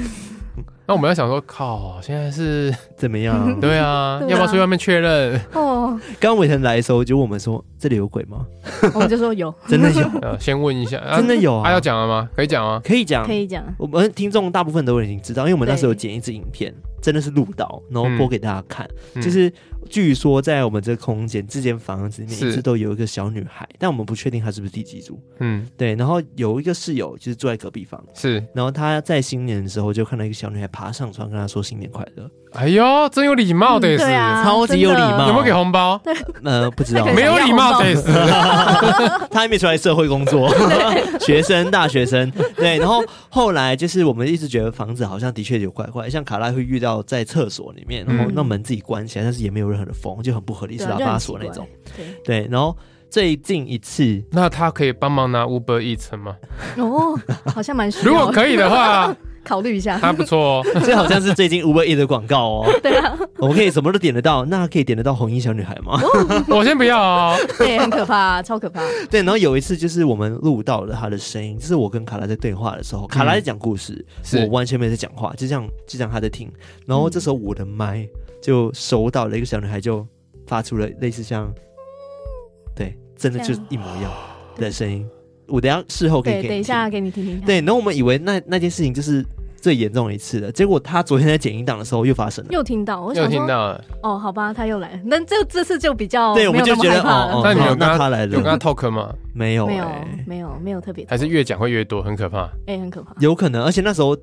[0.87, 3.49] 那我们要想说，靠，现在是 怎么样？
[3.61, 5.41] 对啊，要不要去外面确认？
[5.55, 8.47] 哦，刚伟成来的时候就问我们说：“这里有鬼吗？”
[8.95, 10.39] 我们就说有，真的有。
[10.39, 11.65] 先问一下，真的有啊？
[11.65, 12.29] 他要讲了吗？
[12.37, 12.81] 可以讲啊？
[12.85, 13.65] 可以讲，可以讲。
[13.79, 16.75] 我们听众大部分都已经知道，因为我们那时候有剪一支影片。
[17.03, 18.89] 真的是录到，然后播给大家看。
[19.13, 19.53] 嗯、就是
[19.89, 25.21] 据说在我们这个空间，这间房子里面一直都有一个小女孩，但我们不确定她是不是第几组。
[25.41, 25.95] 嗯，对。
[25.95, 28.45] 然后有一个室友就是住在隔壁房，是。
[28.55, 32.31] 然后他在新年的时候就看到一个小女孩爬上床，跟她说新年快乐。
[32.55, 34.05] 哎呦，真有礼貌的，是，
[34.45, 35.27] 超级有礼貌。
[35.27, 36.01] 有没有给红包？
[36.45, 37.95] 呃，不知道， 没有礼貌的，
[39.31, 40.49] 他还没出来社会工作，
[41.21, 42.31] 学生，大学生。
[42.57, 51.67] 对，然后后来就是我们一直觉得房子好像的确有怪怪，像卡拉会遇到在厕所里面，然后那门自己关起来，但是也没有任何的风，就很不合理，是喇叭锁那种。
[52.25, 52.77] 对，然后
[53.11, 56.37] 最近一次，那他可以帮忙拿 Uber Eats 吗？
[56.79, 57.19] 哦，
[57.53, 58.13] 好像蛮需要。
[58.13, 59.15] 如果可以的话。
[59.45, 60.67] 考虑一下，还不错哦。
[60.85, 62.73] 这好像是最近 Uber Eats 的广告哦。
[62.83, 66.01] 对啊，我们可以什么都点得到，那可以点得到红衣小女孩吗？
[66.49, 67.37] 我先不要哦。
[67.59, 68.81] 对，很可怕，超可怕。
[69.11, 76.51] 对，然后有一次就是我们录到了她的声音，就是我跟卡拉在对话的时候，卡拉在讲故事，我完全没有在讲话，就这样就这样她在听。
[76.87, 78.07] 然后这时候我的麦
[78.43, 80.07] 就收到了一个小女孩，就
[80.47, 81.53] 发出了类似像，
[82.75, 84.11] 对，真的就是一模一样
[84.57, 85.07] 的声音。
[85.47, 87.41] 我等下事后可以给你等一下给你听听。
[87.41, 89.25] 对，然后我们以为那那件事情就是
[89.57, 93.85] 最严重的一次了，结果他昨天在剪音档的时候又发生了，又听到，我想又听到了。
[94.03, 99.15] 哦，好吧，他又来了，那这这次就比较对，我们就觉得哦，哦那你有跟他来了，有跟他 talk 吗？
[99.33, 99.87] 没有，没有，
[100.27, 102.49] 没有，没有特别，还是越讲会越多，很可怕。
[102.67, 104.17] 哎，很可怕，有可能，而且那时候。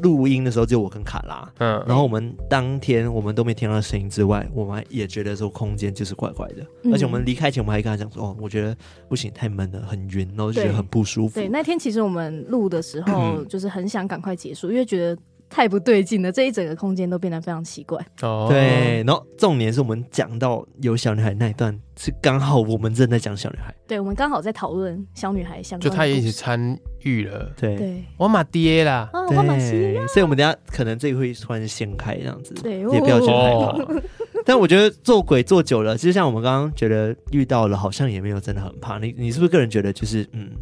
[0.00, 8.76] 录音的时候就我跟卡拉，嗯，然后我们当天我们都没听到声音之外，我们也觉得说空间就是怪怪的，嗯、而且我们离开前我们还跟他讲说，哦，我觉得
[9.08, 11.34] 不行，太闷了，很晕，然后就觉得很不舒服。
[11.34, 15.20] 对，那天其实我们录的时候 就是很想赶快结束，嗯、因为觉得。
[15.48, 17.98] 太不对劲了，这一整个空间都变得非常奇怪。
[18.22, 23.74] 哦，对，然后重点是我们讲到有小女孩那一段，是刚好我们正在讲小女孩。
[23.86, 27.50] 对，我们刚好在讨论小女孩相关，就她也一起参与了。
[27.56, 34.02] 对，对我马爹啦，我马爹，所以我们等下可能这个会突然掀开这样子，对，也不要觉得害怕。
[34.48, 38.98] 但我觉得做鬼做久了，其实像我们刚刚觉得遇到了，好像也没有真的很怕。
[38.98, 40.52] 你你是不是个人觉得就是嗯？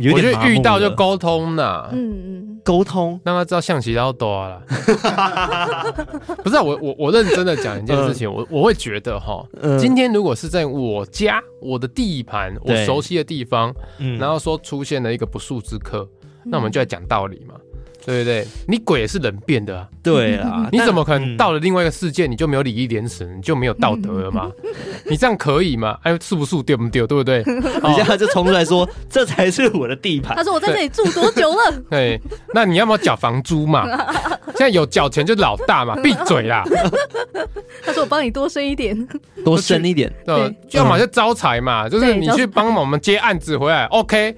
[0.00, 4.60] 有点我觉得遇到就沟通呐，嗯嗯，沟通让他知道象棋要多了。
[6.42, 17.54] 不是、啊、我我我认真的讲一件事情，嗯、我我会觉得哈，嗯、今天如果是在我家我的地盘我熟悉的地方，嗯、然后说出现了一个不速之客，嗯、那我们就来讲道理嘛。
[18.10, 19.88] 对不对，你鬼也是人变的啊！
[20.02, 24.50] 对啊， 你怎么可能到了另外一个世界，你就没有礼义廉耻，你就没有道德了吗？
[25.08, 25.96] 你这样可以吗？
[26.02, 27.06] 哎，是不是丢不丢？
[27.06, 27.44] 对不对？
[27.46, 30.36] 你现在就冲出来说，这才是我的地盘。
[30.36, 31.80] 他说我在这里住多久了？
[31.88, 32.20] 对，
[32.52, 33.86] 那你要不要缴房租嘛？
[34.56, 36.64] 现在有缴钱就老大嘛，闭嘴啦！
[37.84, 39.08] 他说我帮你多生一点，
[39.44, 44.36] 多生一点，对，要么就招财嘛，就是你去帮我们接案子回来，OK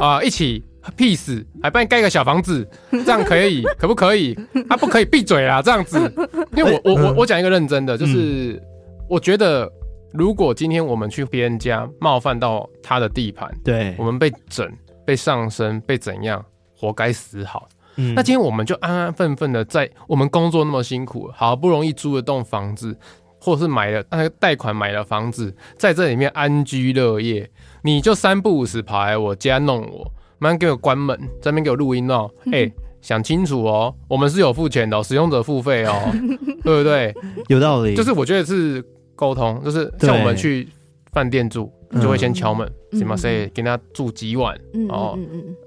[0.00, 0.64] 啊，一起。
[0.96, 3.62] 屁事，还帮你盖个小房子， 这样可以？
[3.78, 4.34] 可不可以？
[4.68, 5.98] 他、啊、不可以闭嘴啦，这样子。
[6.56, 8.60] 因为我我我我讲一个认真的，就是、嗯、
[9.08, 9.70] 我觉得，
[10.12, 14.68] 如果今天我们去别人家冒犯到他的地盘，对，我们被整、
[15.04, 17.68] 被上身、被怎样，活该死好。
[17.96, 22.96] 嗯，那今天我们就安安分分的在我们工作那么辛苦，好不容易租了栋房子，
[23.38, 27.50] 或是买了那个贷款买了房子，在这里面安居乐业，
[27.82, 30.10] 你就三不五时跑来我家弄我。
[30.40, 32.28] 慢慢给我关门，这边给我录音哦。
[32.46, 35.92] 哎、欸，想清楚哦，我们是有付钱的、哦，使用者付费哦，
[36.64, 37.14] 对不对？
[37.48, 37.94] 有道理。
[37.94, 38.82] 就是我觉得是
[39.14, 40.66] 沟通，就是像我们去
[41.12, 45.18] 饭店住，就会先敲门，什么谁跟他住几晚，哦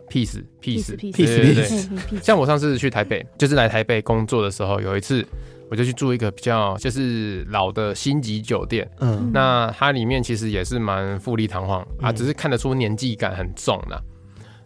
[0.09, 1.87] ，peace peace peace peace。
[2.23, 5.23] 像我上次去台北，就是来台北工作的时候，有一次
[5.69, 14.01] 我就去住一个比较就是老的星级酒店，嗯，那它里面其实也是蛮富丽堂皇啊，只是看得出年纪感很重啦。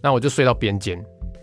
[0.02, 0.98] 那我就睡到边间，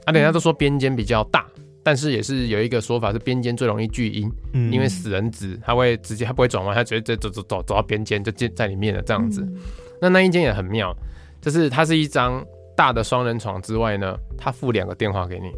[0.04, 1.46] 啊，人家都说边间比较大，
[1.82, 9.40] 但是也是有一个说法是边间最容易聚阴，嗯，因为死人子他会直接他不会转弯，他直接走走走走到边间就进在里面了这样子。
[9.42, 9.60] 嗯、
[10.00, 10.94] 那那一间也很妙，
[11.40, 12.44] 就是它是一张
[12.76, 15.50] 大的双人床之外呢，它附两个电话给你，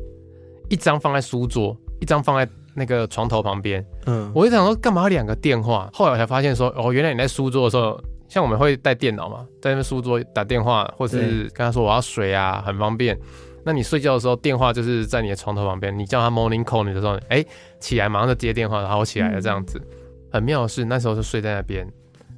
[0.69, 3.85] 一张放在书桌，一张放在那个床头旁边。
[4.07, 5.91] 嗯，我就想说干嘛两个电话？
[5.93, 8.01] 后来我才发现说哦，原来你在书桌的时候。
[8.29, 13.19] 像我们会带电脑嘛，在那边书桌打电话，或是跟他说我要水啊，很方便。
[13.65, 17.47] 那你睡觉的时候电话就是在你的床头旁边，你叫他 morning call 你的时候，哎、欸，
[17.81, 19.77] 起来马上就接电话，然后我起来了这样子。
[19.79, 19.99] 嗯、
[20.33, 21.85] 很妙的是那时候是睡在那边，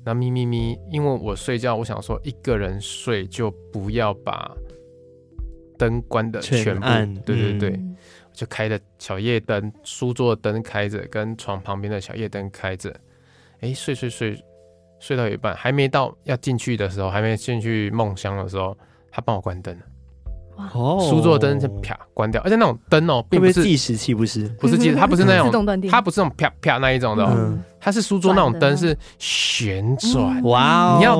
[0.04, 4.50] 那咪咪咪，因为我睡觉，我想说一个人睡就不要把
[5.76, 7.94] 灯关的全部，全对对对，嗯、
[8.32, 12.90] 就开的小夜灯，书桌的灯开着，跟床旁边的小夜灯开着，
[13.60, 14.42] 哎、欸，睡睡睡。
[15.00, 18.76] 睡到一半，还没到要进去的时候，还没进去梦乡的时候，
[19.10, 19.74] 他帮我关灯。
[19.76, 19.82] 了。
[20.74, 31.16] 哦，书桌灯就啪关掉，而且那种灯哦，并不是计时器，不是，不是计时，它不是那种自动断电，它不是那种啪啪那一种的，它是书桌那种灯是旋转，哇，你要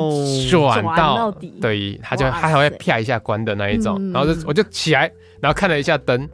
[0.51, 5.09] 转到底，对，它就它还会啪一下关的那一种，然后就我就起来，
[5.41, 6.29] 然后看了一下灯，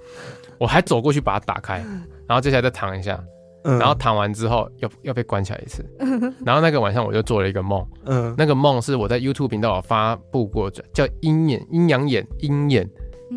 [0.57, 1.85] 我还走过去把它打开，
[2.27, 3.23] 然后接下来再躺一下。
[3.65, 5.85] 然后躺完之后又又被关起来一次，
[6.45, 12.89] 然后那个晚上我就做了一个梦，嗯，那个梦是我在 YouTube 频道有发布过，叫阴眼阴阳眼鹰眼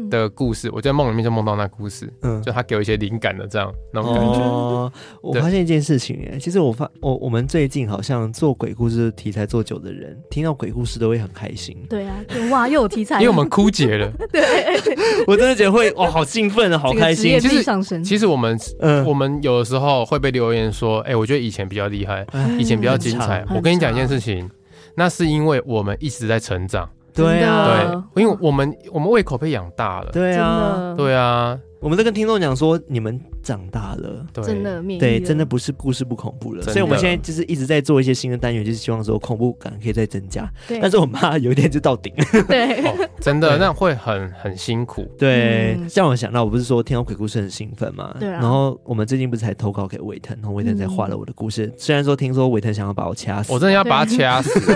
[0.09, 4.39] 的故事，我在梦里面就梦到那故事，嗯，就他给我一些灵感的这样那种感觉。
[4.39, 11.77] 哦，我发现一件事情，哎，其实我发我我们最近好像做鬼故事题材做久的人，听到鬼故事都会很开心。
[11.89, 12.15] 对啊，
[12.51, 14.11] 哇，又有题材，因为我们枯竭了。
[14.31, 14.41] 对，
[15.27, 17.39] 我真的觉得会哇，好兴奋啊，好开心。
[17.39, 22.25] 其实其实我们嗯，我们有的时候会被留言说，哎，我觉得以前比较厉害，
[22.57, 23.45] 以前比较精彩。
[23.53, 24.49] 我跟你讲一件事情，
[24.95, 26.89] 那是因为我们一直在成长。
[27.17, 30.11] 对啊，对，因为我们我们胃口被养大了。
[30.11, 36.61] 对啊，对啊，我们在跟听众讲说，你们长大了，真的，对，真的不是故事不恐怖了。
[36.61, 40.47] 所以我们现在就是一直在做一些新的单元，就是希望说恐怖感可以再增加。
[40.81, 42.25] 但是我妈有一天就到顶了。
[42.47, 42.83] 对，
[43.19, 45.03] 真的，那会很很辛苦。
[45.17, 48.15] 对，像我想到，我不是说听到鬼故事很兴奋嘛？
[48.19, 48.29] 对。
[48.29, 51.73] 然后我们最近不是才投稿给韦腾，然后韦腾才画了我的故事。
[51.77, 54.59] 虽然说听说韦腾想要把我掐死，我真的要把他掐死。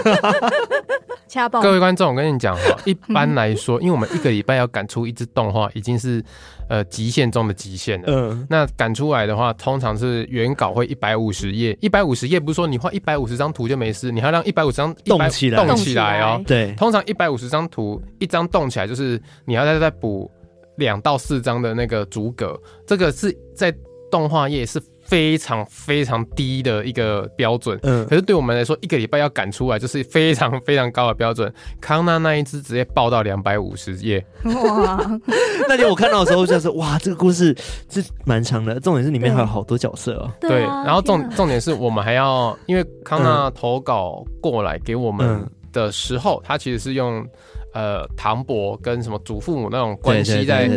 [1.32, 1.62] 掐爆！
[1.62, 6.22] 各位观众，我跟你讲哈， 一般来说，因为我们一个礼拜要赶出一支动画，已经是
[6.68, 8.08] 呃极限中的极限了。
[8.08, 16.44] 嗯，那赶出来的话，通常是原稿会一百五十页，一百五十页不是说你画一百五十张图就没事，你还要让一百五十张动起来，动起来哦。
[16.46, 20.30] 对，通常一百五十张图一张动起来，就是你要再再补
[20.76, 23.74] 两到四张的那个逐格，这个是在
[24.12, 24.82] 动画页是。
[25.12, 31.54] 非常非常低的一个标准，嗯，可是对我们来说，一个礼拜要赶出来就是非常非常高的标准。
[31.82, 35.20] 康纳那一支直接爆到两百五十页，哇！
[35.68, 37.54] 那天我看到的时候就是哇，这个故事
[37.90, 40.32] 是蛮长的，重点是里面还有好多角色哦。
[40.40, 47.28] 对，然后重重点是我们还要，因为康纳投稿过来给我们的时候，他其实是用。
[47.74, 50.70] 呃，唐伯跟什么祖父母那种关系，在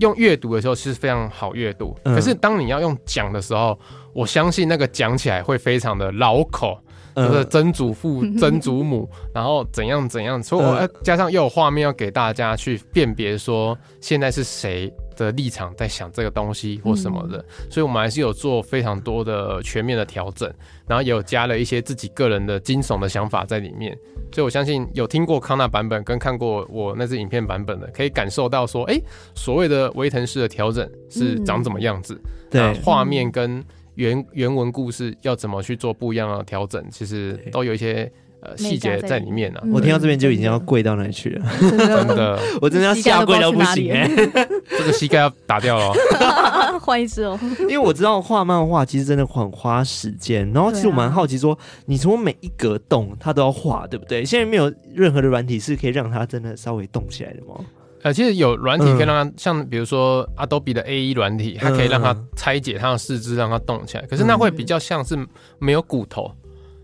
[0.00, 1.94] 用阅读的时候其实非常好阅读。
[2.04, 3.78] 可是当你要用讲的时候，
[4.12, 6.78] 我相信那个讲起来会非常的绕口，
[7.14, 10.42] 就是曾祖父、曾祖母， 然后怎样怎样。
[10.42, 17.44] 所以我要加上又有画面要给大家去辨别说现在是谁的立场在想这个东西或什么的。
[17.70, 20.52] 所以我们还是有做非常多的全面的调整，
[20.86, 23.96] 然后也有加了一些自己个人的惊悚的想法在里面。
[24.32, 29.02] 所以我相信有听过康纳版本跟看过我那支影片版本的，可以感受到说，哎、欸，
[29.34, 32.14] 所谓的维腾式的调整是长怎么样子？
[32.14, 38.10] 嗯、对，画面跟原原文故事要怎么去做不一样的调整，其实都有一些。
[38.44, 39.66] 呃，细节在里面呢、啊。
[39.72, 44.36] 我听到这边就已经要跪到那里去了，真的， 真的 我真的要下跪到不行哎、欸，
[44.68, 47.38] 这个膝盖要打掉了，换一只哦。
[47.60, 54.24] 因为我知道画漫画其实真的很花时间，然后其实我蛮好奇说，你从每一格动它都要画，对不对？
[54.24, 57.64] 现在没有任何的软体是可以让它真的稍微动起来的吗？
[58.02, 64.04] 呃，其实有软体可以让它，嗯、像比如说 Adobe 的 A1 软体，它可以让它拆解它的四肢，让它动起来。
[64.04, 65.16] 可是那会比较像是
[65.58, 66.30] 没有骨头。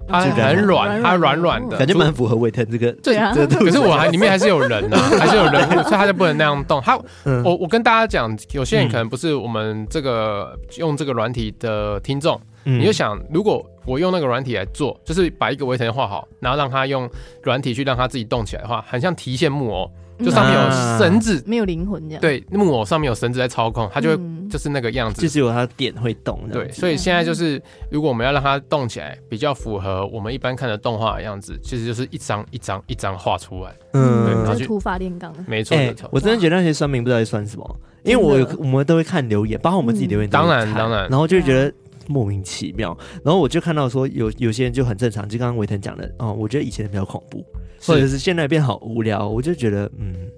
[0.09, 2.91] 它很软，它软软的，感觉蛮符合维腾这个。
[3.03, 6.81] 对啊，可是我还里面还是有人呐， 还是有人物，所以它就不能那样动。
[6.81, 6.99] 它，
[7.45, 17.09] 我我跟大家讲，有些人可能不是我们这个用这个软体的听众，你就想，如果我用那个软体来做，就是把一个韦腾画好，然后让它用
[17.43, 19.91] 软体去让它自己动起来的话，很像提线木偶。
[20.25, 22.21] 就上面有绳子，没有灵魂这样。
[22.21, 26.41] 对，木偶上面有绳子在操控，它就会就是那个样子，就是有它的点会动。
[26.53, 33.73] 对，所以现在就是，如果我们要让它动起来，比较符合我们一般看的动画的样子，其实就是一张一张一张画出来。
[33.93, 35.35] 嗯，然后就土法炼钢。
[35.47, 36.09] 没错，没错。
[36.13, 41.73] 我真的觉得那些酸民不知道在酸什么，因为我我们都会看留言，包括我们自己留言，当然当然，然后就觉得。
[42.11, 47.45] 莫名其妙，然后我就看到说有有些人就很正常，就刚刚韦腾讲的哦，我觉得以前比较恐怖，
[47.87, 50.29] 或者是现在变好无聊，我就觉得嗯，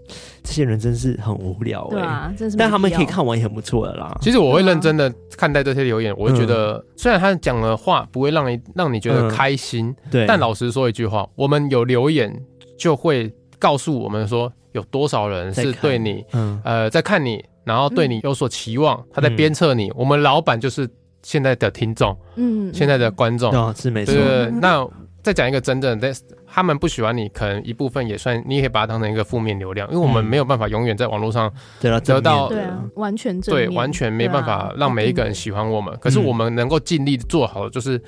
[0.43, 4.17] 这些人真是很无聊哎、欸，啊、但他们可以看完也很不错的啦。
[4.21, 12.33] 其实我会认真的看待这些留言，我会觉得、嗯、虽然他讲的话不会让你让你觉得开心，嗯、对，但老实说一句话，我们有留言
[12.79, 14.53] 就会告诉我们说。
[14.73, 19.93] 有多少人是对你，嗯，呃，在看你，然后对你有所期望，他在鞭策你。
[19.95, 20.89] 我们老板就是
[21.23, 24.15] 现在的听众，嗯，现在的观众，是没错。
[24.15, 24.87] 对，那
[25.23, 26.13] 再讲一个真正的，
[26.47, 35.97] 他们不喜欢你，可能一部分也算，你也可以把它当成一个负面流量，因为我们没有办法永远在网络上得到，对啊，完全对，完全没办法让每一个人喜欢我们。
[36.01, 38.03] 可是我们能够尽力做好的就是。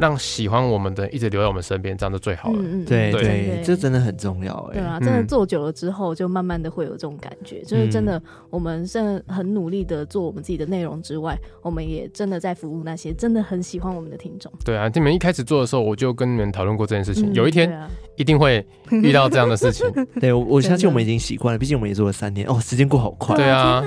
[0.00, 2.58] 让喜欢我们的一直留在我们身边，这样就最好了。
[2.58, 4.78] 嗯嗯，对对，这真的很重要哎。
[4.78, 14.50] 对啊，真的做久了之后，就慢慢的会有这种感觉，就是真的，我们是很努力的做我们自己的内容之外，我们也真的在服务那些真的很喜欢我们的听众。
[14.64, 17.70] 对啊，你们一开始做的时候，我就跟你们讨论过这件事情，有一天
[18.16, 19.86] 一定会遇到这样的事情。
[20.18, 23.36] 对，我相信我们已经习惯了，毕竟我们也做了三年哦，时间过好快。
[23.36, 23.84] 对啊。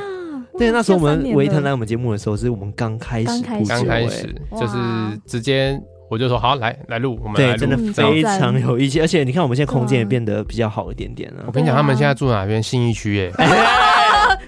[0.56, 4.78] 对，那时候我们维腾来我们节目的时候，是我们刚开始，刚开始就是
[5.26, 5.82] 直接。
[6.14, 9.04] 我就说好，来来录，我们来录，真的非常有意见。
[9.04, 11.44] 而且你看，我们现在空间也变得比较好一点点了。
[11.48, 12.62] 我跟你讲，他们现在住哪边？
[12.62, 13.32] 信义区耶！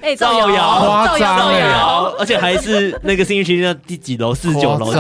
[0.02, 4.32] 哎，造谣，夸张，造谣，而且还是那个信义区那第几楼？
[4.36, 4.92] 四十九楼。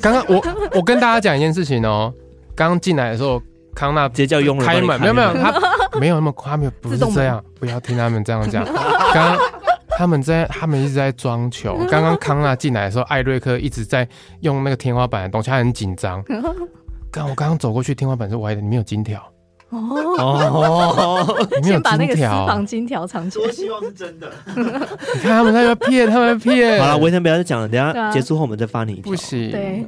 [0.00, 2.10] 刚刚我我跟大家讲一件事情哦，
[2.56, 3.42] 刚进来的时候，
[3.74, 5.52] 康纳直接叫佣人开门，没有没有，他
[6.00, 8.64] 没有那么夸，没有不是这样，不要听他们这样讲。
[9.12, 9.38] 刚。
[9.96, 11.76] 他们在，他们一直在装球。
[11.90, 14.06] 刚刚康纳进来的时候，艾瑞克一直在
[14.40, 16.22] 用那个天花板的东西，他很紧张。
[17.10, 19.20] 刚我刚刚走过去，天花板是歪的，里面有金条。
[19.70, 19.78] 哦
[20.18, 23.46] 哦，先把那个私房金条藏起来。
[23.46, 24.30] 我希望是真的。
[24.56, 26.80] 你看他们在那骗，他们在骗。
[26.80, 29.10] 好了，维腾不要再讲了，等下结束后我们再发你一条。
[29.10, 29.50] 不行。
[29.50, 29.86] 对。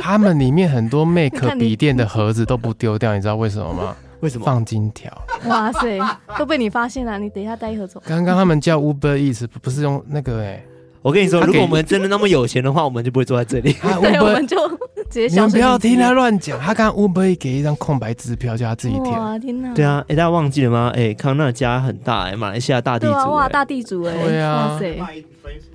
[0.00, 3.96] 他们里面很多 Mac 笔电的盒子都不丢掉，你知道为什么吗？
[4.24, 5.12] 为什么放金条？
[5.46, 6.00] 哇塞，
[6.38, 7.18] 都被你发现了！
[7.18, 8.02] 你等一下带一盒走。
[8.06, 10.66] 刚刚他们叫 Uber Eats，不是用那个哎、欸。
[11.02, 13.74] 我跟你说，如果我们真的那么有钱的话，我们就不会坐在这里。
[13.74, 14.56] 对，我们就
[15.10, 15.34] 直接。
[15.34, 16.58] 你们不要听他乱讲。
[16.58, 19.10] 他刚刚 Uber 给一张空白支票，叫他自己填。
[19.12, 19.74] 哇，天哪！
[19.74, 20.90] 对啊，哎，大家忘记了吗？
[20.96, 23.30] 哎，康纳家很大哎，马来西亚大地主。
[23.30, 24.14] 哇，大地主哎。
[24.22, 24.68] 对啊。
[24.72, 24.96] 哇塞。
[24.96, 25.06] 卖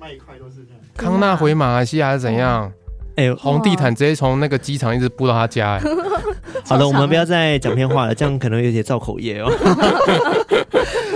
[0.00, 0.80] 卖一块都是这样。
[0.96, 2.72] 康纳回马来西亚是怎样？
[3.20, 5.82] 哎， 红地毯直接从那个机场一直铺到他家哎。
[6.64, 9.50] 好的，我们不要再讲骗话了，这样可能有点造口业哦。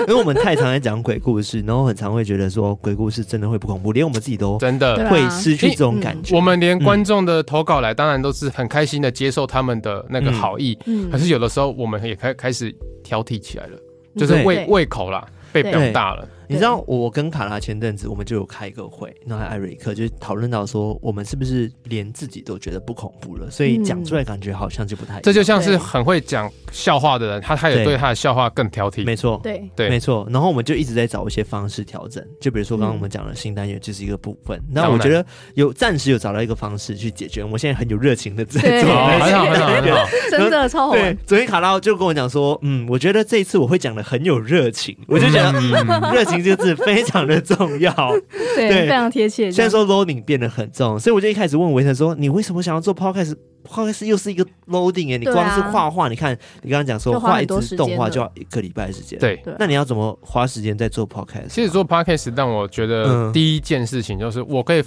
[0.06, 5.08] 因为我们太常在讲鬼故事，然后很常会觉得说鬼故事真的会不恐怖，连我们自己都真的。
[5.08, 6.36] 会失去这种感觉。
[6.36, 10.78] 我们连观众的投稿来，当然都是很开心的接受他们的那个好意，
[11.10, 13.78] 可是有的时候我们也开开始挑剔起来了，
[14.16, 16.28] 就是胃胃口啦，被表大了。
[16.48, 25.20] 你知道我跟卡拉前阵子我们就有开一个会，然后艾瑞克就讨论到说，我们是不是连自己都觉得不恐怖了，所以讲出来感觉好像就不太。
[25.20, 29.04] 这就像是很会讲笑话的人，他他也对他的笑话更挑剔。
[29.04, 30.26] 没错，对对，没错。
[30.30, 34.60] 然后我们就一直在找一些方式调整，就比如说刚刚我们讲的新单元就是一个部分。
[34.70, 35.24] 那我觉得
[35.54, 37.42] 有暂时有找到一个方式去解决。
[37.42, 40.92] 我们现在很有热情的在做，很好很好很好， 真的超好。
[40.94, 45.52] 对，昨天卡拉就跟我讲说，嗯，我觉得这一次我会讲的很有热情，我就觉得
[46.12, 47.14] 热情这个字非常。
[47.14, 47.92] 非常的重要，
[48.56, 49.52] 对，对非常贴切。
[49.52, 61.48] 虽然说 loading 变得很重，所以我就一开始问维腾说：“你为什么想要做 podcast？podcast 又是一个 loading 哎，你光是画画，你看你刚刚讲说画一支动画就要一个礼拜的时间，对，那你要怎么花时间在做 podcast？
[61.48, 64.82] 其实做 podcast 让我觉得第一件事情就是我可以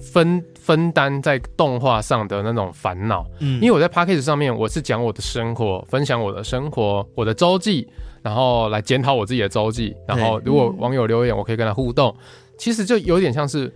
[0.00, 7.86] 分分担在动画上的那种烦恼，嗯，因为我在 podcast 上面我是讲我的生活，分享我的生活，我的周记。
[8.28, 12.14] 然后来检讨我自己的周记，然后如果网友留言，我可以跟他互动。
[12.58, 13.72] 其实就有点像是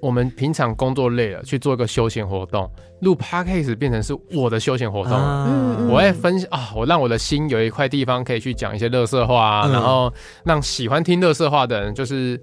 [0.00, 2.70] 我们平常工作累了，去做一个休闲活动，
[3.00, 5.12] 录 Podcast 变成是我的休闲活动。
[5.88, 10.12] 我会分享啊，我让我的心有一块地方可以去讲一些乐色话啊，然后
[10.44, 12.40] 让喜欢听乐色话的人，就是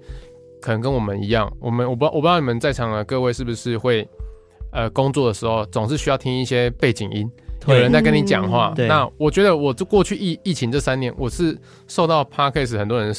[0.60, 4.06] 可能跟我们一样，我们我不我不知道你们在场的各位是不是会
[4.70, 7.30] 呃工作的时候总是需要听一些背景音。
[7.74, 11.56] 有人在跟你讲话，嗯、那我觉得我这过去疫疫情这三年，我是
[11.86, 13.14] 受到 Podcast 很多人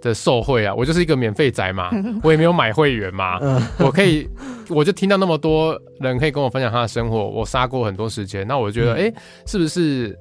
[0.00, 1.90] 的受惠啊，我就是一个免费仔嘛，
[2.22, 3.38] 我也没有买会员嘛，
[3.78, 4.28] 我可以，
[4.68, 9.14] 我就听到那么多人可以跟我分享他的生活，我杀过很多时间，那我觉得，哎、欸，
[9.46, 10.18] 是不是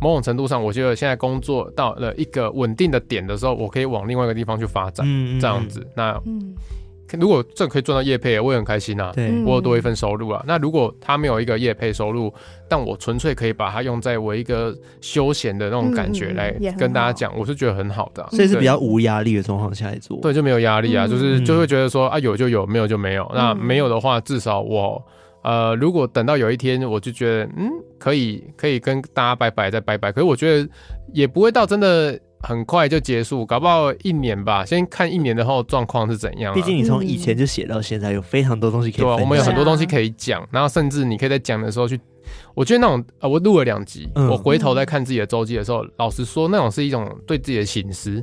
[0.00, 5.06] 某种程度上，我觉得现在工作到了一个稳定的点的时候，我可以往另外一个地方去发展，
[5.40, 6.20] 这样子，那。
[7.12, 9.12] 如果这可以赚到业配，我也很开心啊。
[9.14, 10.42] 对，我有多一份收入啊。
[10.46, 12.32] 那如果他没有一个业配收入，
[12.68, 18.26] 但我纯粹可以把它用在我一个休闲的那种感觉来跟大家讲，我是觉得很好的。
[18.30, 20.18] 所以是比较无压力的状况下来做。
[20.22, 23.30] 对，就没有压力啊，就是就会觉得说啊，有就有，没有就没有。
[23.34, 25.00] 那没有的话，至少我
[25.42, 30.10] 呃，如果等到有一天，我就觉得嗯，可以可以跟大家拜拜再拜拜。
[30.10, 30.68] 可是我觉得
[31.12, 32.18] 也不会到真的。
[32.44, 34.64] 很快就结束，搞不好一年吧。
[34.64, 36.54] 先看一年的后状况是怎样。
[36.54, 39.00] 毕竟你从以前就写到现在，有非常多东西可以。
[39.00, 41.98] 对，我们有很多东西可以讲，然后甚至你可以在讲的时候去
[42.54, 48.22] 我觉得那种呃，我录了两集，嗯、我回头在看自己的周记的时候，老实说，那种是一种对自己的醒思。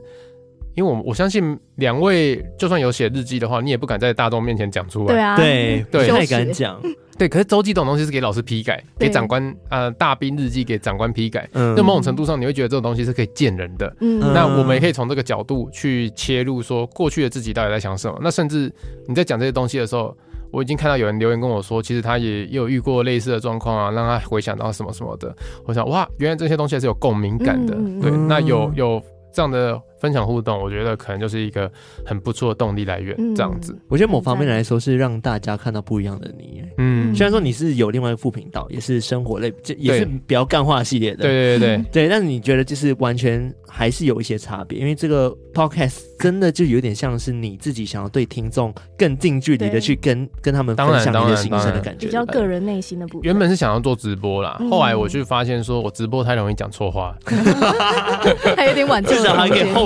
[0.74, 5.07] 因为我我相信两位就算有写日记的话，你也不敢在大众面前讲出来。
[5.07, 6.82] 对啊，对对，不太敢讲。
[7.22, 11.47] 对，可是周记这种东西是给老师批改，给长官呃大兵日记给长官批改。
[11.53, 13.95] 嗯，那某种程度上你会觉得这种东西是可以见人的。
[13.99, 18.19] 嗯，那我们也可以从这个角度去切入，说过去的自己到底在想什么。
[18.24, 18.74] 那甚至
[19.07, 20.17] 你在讲这些东西的时候，
[20.51, 25.32] 我已经看到有人留言跟我说，其实他也也有遇过类似的状况啊，让他回想到什么什么的。
[25.67, 27.76] 我想哇，原来这些东西还是有共鸣感的。
[28.01, 28.99] 对，那有有
[29.32, 29.80] 这样的。
[30.01, 31.71] 分享互动，我觉得可能就是一个
[32.03, 33.77] 很不错的动力来源，这样子。
[33.87, 36.63] 我觉得某方面来说是让大家看到不一样的你。
[36.77, 41.17] 嗯，虽然说你是有另外一个副频道，也是生活类，这也是比较干化系列的。
[41.17, 41.77] 对对对。
[41.77, 53.21] 对对，但是你觉得就是完全还是有一些差别，因为这个 podcast 真的就有点像是你自己想要对听众更近距离的去跟跟他们分享你的心声的感觉，比较个人内心的部分。
[53.23, 57.15] 原本是想要做直播啦，后来我就发现说我直播太容易讲错话，
[58.57, 59.35] 还有点晚，至少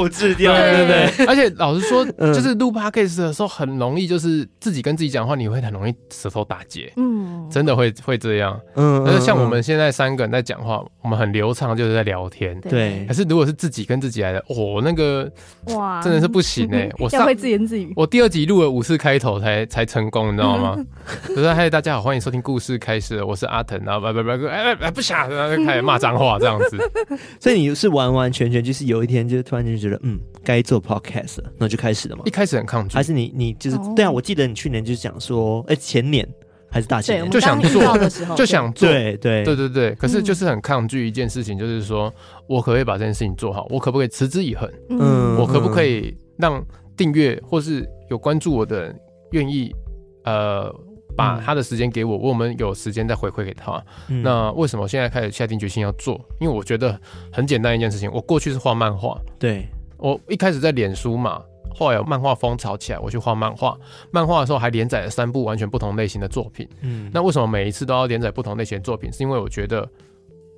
[0.10, 13.06] 制掉，对对对，而且老实说，就是录 podcast 的时候很容易，就是自己跟自己讲话，你会很容易舌头打结，嗯，真的会会这样，嗯，但是像我们现在三个人在讲话，我们很流畅，就是在聊天，对。
[13.08, 15.32] 可是如果是自己跟自己来的，哦，那个
[15.76, 20.78] 哇，真的是不行哎， 我上会自言自语，我第二集录了五次开头才才成功，你知道吗？
[21.30, 26.78] 就是嗨，大家好，欢迎收听故事开始，我是阿腾，然后不不不，哎哎不想，然后就开始骂脏话这样子，
[27.40, 30.82] 所以你是完完全全就是有一天就突然就觉得，嗯，该做。
[30.86, 32.22] podcast，那就开始了嘛。
[32.26, 33.96] 一开始很抗拒，还是你你就是、oh.
[33.96, 34.12] 对啊？
[34.12, 36.28] 我记得你去年就是讲说，哎、欸，前年
[36.70, 39.96] 还是大前年就想做的时候，就想做，对对对对对。
[39.96, 42.14] 可是就是很抗拒一件事情，就是说
[42.48, 43.66] 我可不可以把这件事情做好？
[43.72, 44.70] 我可不可以持之以恒？
[44.90, 46.64] 嗯，我可不可以让
[46.96, 49.00] 订阅或是有关注我的人
[49.32, 49.74] 愿意
[50.26, 50.72] 呃
[51.16, 52.16] 把他的时间给我？
[52.16, 53.84] 我们有时间再回馈给他。
[54.10, 56.20] 嗯、那为什么现在开始下定决心要做？
[56.40, 57.00] 因为我觉得
[57.32, 58.12] 很简单一件事情。
[58.14, 59.68] 我过去是画漫画，对。
[59.98, 61.42] 我一开始在脸书嘛，
[61.74, 63.78] 后来有漫画风潮起来，我去画漫画。
[64.12, 66.68] 漫画的时候还连载了三部完全不同类型的作品。
[66.82, 69.12] 嗯，那为什么每一次都要连载不同类型的作品？
[69.12, 69.88] 是因为我觉得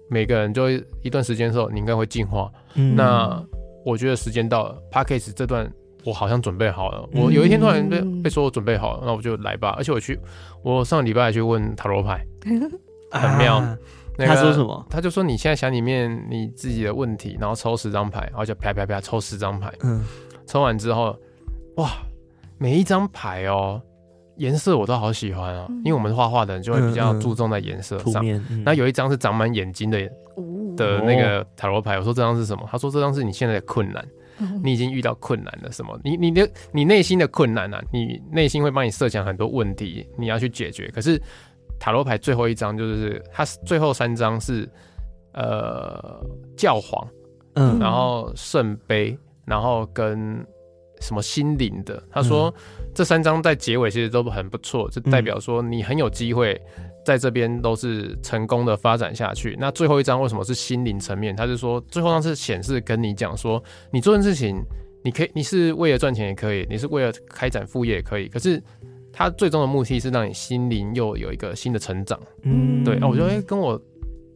[0.09, 0.69] 每个人就
[1.01, 2.51] 一段时间的时候，你应该会进化。
[2.75, 3.43] 嗯，那
[3.85, 5.71] 我觉得时间到了 p a c k a g e 这段
[6.03, 7.07] 我好像准备好了。
[7.13, 9.73] 我有一天突然被被说我准备好了，那我就来吧。
[9.77, 10.19] 而且我去，
[10.61, 12.25] 我上个礼拜还去问塔罗牌，
[13.11, 13.57] 很妙。
[13.57, 13.77] 啊
[14.17, 14.85] 那个、他说什么？
[14.89, 19.71] 他就说你现在想里面你自己的问题，然后抽十张牌，然后就啪啪啪抽十张牌。
[19.83, 20.03] 嗯，
[20.47, 21.15] 抽完之后，
[21.75, 21.91] 哇，
[22.57, 23.79] 每一张牌哦，
[24.37, 28.25] 颜色我都好喜欢啊、哦，嗯、因为我们画画的人就会比较注重在颜色上。
[28.25, 29.99] 那、嗯嗯、有一张是长满眼睛的
[30.75, 32.67] 的那个塔罗牌，我说这张是什么？
[32.71, 34.03] 他说这张是你现在的困难，
[34.63, 35.95] 你已经遇到困难了什么？
[36.03, 41.21] 你你的你内心的困难啊，你内心会帮你设想很多问题，你要去解决，可是。
[41.79, 44.67] 塔罗牌最后一张就是它最后三张是
[45.33, 46.19] 呃
[46.55, 47.07] 教皇，
[47.55, 50.45] 嗯，然后圣杯，然后跟
[50.99, 52.01] 什么心灵的。
[52.09, 52.53] 他说
[52.95, 56.59] 这三张在结尾其实都很不错，就代表说你很有机会
[57.05, 59.55] 在这边都是成功的发展下去。
[59.59, 61.35] 那最后一张为什么是心灵层面？
[61.35, 64.57] 他是说最后一张是显示跟你讲说，你做件事情，
[65.03, 68.61] 你可以你是为了赚钱也可以，你是为了开展副业也可以，可是。
[69.17, 73.81] 他最终的目的是让你心灵又有一个新的成长，嗯，对啊，我觉得跟我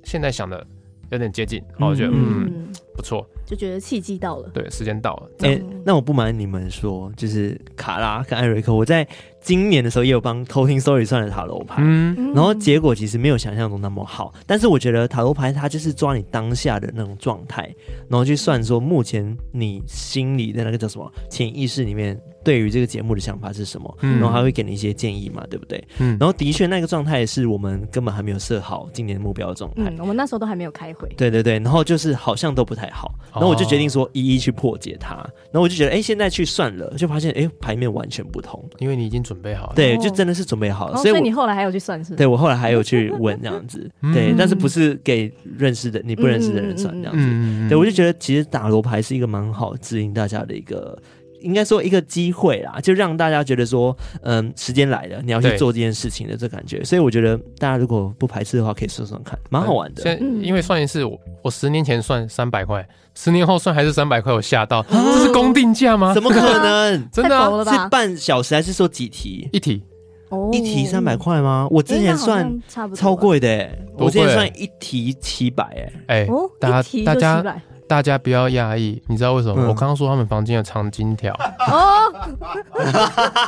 [0.04, 0.66] 现在想的
[1.12, 5.30] 有点接近，然后我觉得嗯，嗯不错，就觉得契机到了，对，时间到了。
[5.42, 9.08] 哎、欸，那我不瞒你们说，就是卡拉跟艾瑞克，我在
[9.40, 17.72] 今年的时候也有帮偷听 Story 算了塔罗牌，嗯，然后结果其实没有想象中那么好，但是我觉得塔罗牌它就是抓你当下的那种状态，
[18.10, 22.20] 然后去算说目前你心里的那个叫什么潜意识里面。
[22.44, 23.98] 对于这个节目的想法是什么？
[24.02, 25.84] 嗯，然后还会给你一些建议嘛，对不对？
[26.00, 29.84] 嗯，然后的确那个状态是我们根本还没有设好今年的目标的状态。
[29.86, 31.08] 嗯，我们那时候都还没有开会。
[31.18, 35.16] 对对对，然后就是好像都不太好，然后我就决定说一一去破解它。
[35.52, 39.74] 然后我就觉得，哎，现在去算了，就发现，哎，牌面完全不同，因为你已经准备好了。
[39.76, 40.98] 对，就真的是准备好了。
[40.98, 42.16] 所以你后来还有去算是？
[42.16, 47.70] 对，我后来还有去问这样子， 对，但是不是给认识的你不认识的人算这样子。
[47.70, 50.98] 对，我就觉得其实打罗牌是一个蛮好指引大家的一个。
[51.42, 56.84] 应该说一个机会啦，就让大家觉得说，嗯，时间来了，你要去做这件事情的这感觉。
[56.84, 60.04] 所以我觉得大家如果不排斥的话，可以算算看，蛮好玩的。
[60.04, 66.14] 现在因为算一次，我我十年前算三百块，十年后算还是三百块，我吓到，这是公定价吗？
[66.14, 67.10] 怎么可能？
[67.12, 67.64] 真的啊？
[67.64, 69.50] 是半小时还是说几题？
[69.52, 69.84] 一题？
[70.32, 71.68] 哦，一题三百块吗？
[71.70, 72.62] 我之前算
[72.96, 75.64] 超贵的，欸，我之前算一题七百，
[76.08, 76.28] 哎，哎，
[76.60, 77.56] 大家大家。
[77.92, 79.62] 大家不要讶异，你知道为什么？
[79.62, 81.34] 嗯、我刚刚说他们房间有藏金条。
[81.68, 82.08] 哦，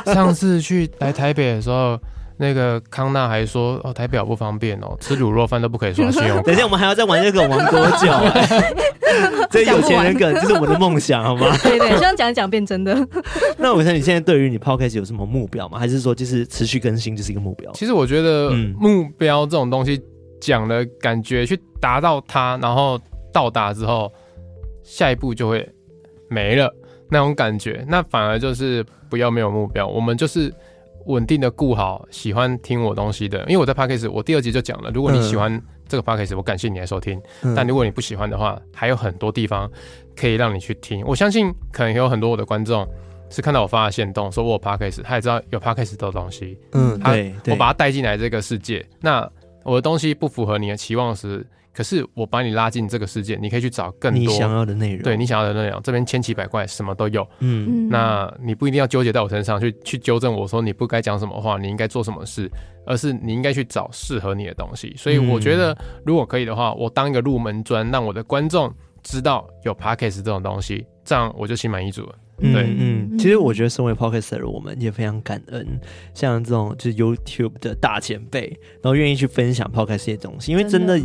[0.12, 1.98] 上次去来台北的时候，
[2.36, 6.42] 那个康纳还说哦，台表不方便哦，吃卤肉饭都不可以刷信用卡。
[6.46, 8.08] 等一下，我们还要再玩这个玩多久？
[9.50, 11.56] 这有钱人梗，这是我的梦想，好吗？
[11.62, 12.96] 对对，希望讲一讲变真的。
[13.56, 15.78] 那我想你现在对于你 podcast 有什么目标吗？
[15.78, 17.70] 还是说就是持续更新就是一个目标？
[17.72, 20.00] 其实我觉得目标这种东西
[20.40, 22.98] 讲的感觉去达到它，然后
[23.32, 24.10] 到达之后，
[24.82, 25.68] 下一步就会
[26.28, 26.68] 没了
[27.08, 27.84] 那种感觉。
[27.86, 30.52] 那反而就是不要没有目标，我们就是。
[31.06, 37.20] 稳定的顾好喜欢听我东西的，因为我在 Podcast 我第二集就讲了，如果你喜欢这个 Podcast 我感谢你来收听。
[37.42, 39.70] 嗯、但如果你不喜欢的话，还有很多地方
[40.16, 41.04] 可以让你去听。
[41.06, 42.86] 我相信可能有很多我的观众
[43.30, 46.58] 是看到我发的线动，说我有 Podcast 他也知道有 Podcast 的东西。
[46.72, 49.28] 嗯，他对，我把他带进来这个世界，那
[49.62, 51.46] 我的东西不符合你的期望时。
[51.74, 57.26] 可是我把你拉进这个世界，你可以去找更多你想要的内容，对你想要的内容，这边千奇百怪，什么都有。
[57.40, 62.48] 嗯，那你不一定要纠结在我身上去去纠正我说你不该讲什么话，你应该做什么事，
[62.86, 64.94] 而是你应该去找适合你的东西。
[64.96, 68.72] 所以我觉得，如果可以的话，我当一个入门砖，让我的观众
[69.02, 72.14] 知道有 podcast 这种东西，这样我就心满意足了。
[72.38, 75.66] 对，嗯，嗯，其实我觉得身为 podcaster，我们也非常感恩，
[76.14, 78.46] 像这种就是 YouTube 的大前辈，
[78.82, 81.00] 然后愿意去分享 podcast 这些东西，因为真的。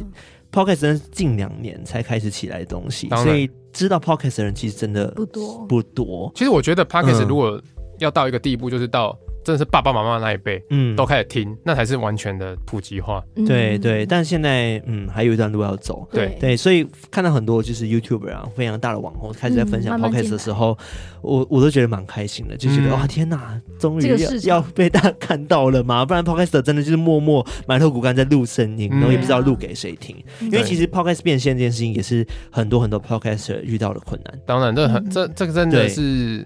[0.51, 6.31] Podcast 真是近两年才开始起来的东西，所以知道 Podcast 的人其实真的不多不多。
[6.35, 7.61] 其实我觉得 Podcast 如果
[7.99, 9.17] 要到一个地步，就是到。
[9.43, 13.23] 真的是爸爸妈妈那一辈，嗯，都开始听，那才是完全的普及化。
[13.47, 16.07] 对对，但现在，嗯，还有一段路要走。
[16.11, 20.77] 对对，所以看到很多就是 YouTuber 啊，非常大的网红开始在分享 Podcast 的时候，
[21.21, 26.05] 我我都觉得蛮开心的，就觉得哇，天哪，终于要被大家看到了嘛！
[26.05, 30.15] 不然 Podcast 真的就是默默埋头苦干在录声音，然后也不知道录给谁听。
[30.41, 34.39] 因为其实 Podcast 变现这件事情，也是很多很多 Podcaster 遇到的困难。
[34.45, 36.45] 当然，这很这这个真的是。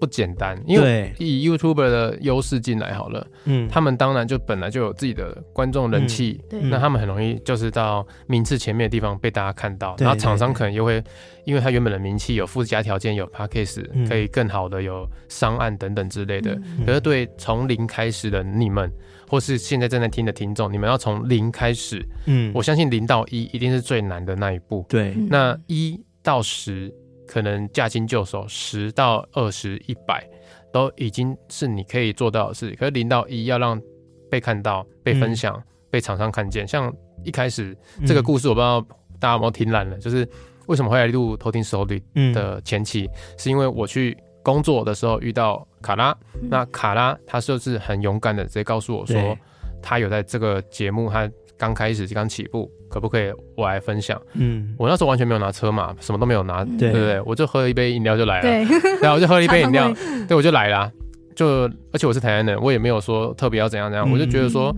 [0.00, 11.04] 不简单，因为以 YouTuber 的优势进来好了，嗯，他们当然就本来就有自己的观众人气，嗯，那他们很容易就是到名次前面的地方被大家看到，然后厂商可能又会，
[11.44, 16.58] 因为他原本的名气有附加条件，有 Podcast 可以更好的有商案等等之类的。
[16.86, 18.90] 可是对从零开始的你们，
[19.28, 26.90] 或是现在正在听的听众，你们要从零开始，嗯，我相信零到一一定是最难的那一步，对，那一到十。
[27.30, 30.28] 可能驾轻就熟，十到二十、一百
[30.72, 32.72] 都已经是你可以做到的事。
[32.72, 33.80] 可是零到一要让
[34.28, 35.62] 被看到、被分享、嗯、
[35.92, 36.66] 被厂商看见。
[36.66, 38.80] 像一开始这个故事，我不知道
[39.20, 40.28] 大家有没有听烂了，嗯、就是
[40.66, 42.02] 为什么会来录偷听 story
[42.34, 49.38] 的前期，嗯、是因为我去工作的时候遇到卡拉，嗯、那卡拉他就是很勇敢的直接告诉我说，对。
[49.82, 52.68] 他有在这个节目，他刚开始刚起步。
[52.88, 54.20] 可不可以我来分享？
[54.34, 57.20] 嗯，我那时候完全没有拿车嘛，什么都没有拿，对不对？
[57.24, 58.64] 我就喝了一杯饮料就来了，对，
[59.00, 59.94] 然后我就喝了一杯饮料，
[60.26, 60.90] 对，我就来了，
[61.36, 64.74] 就而且我是台湾人，我也没有说特别要怎样怎样，我就觉得说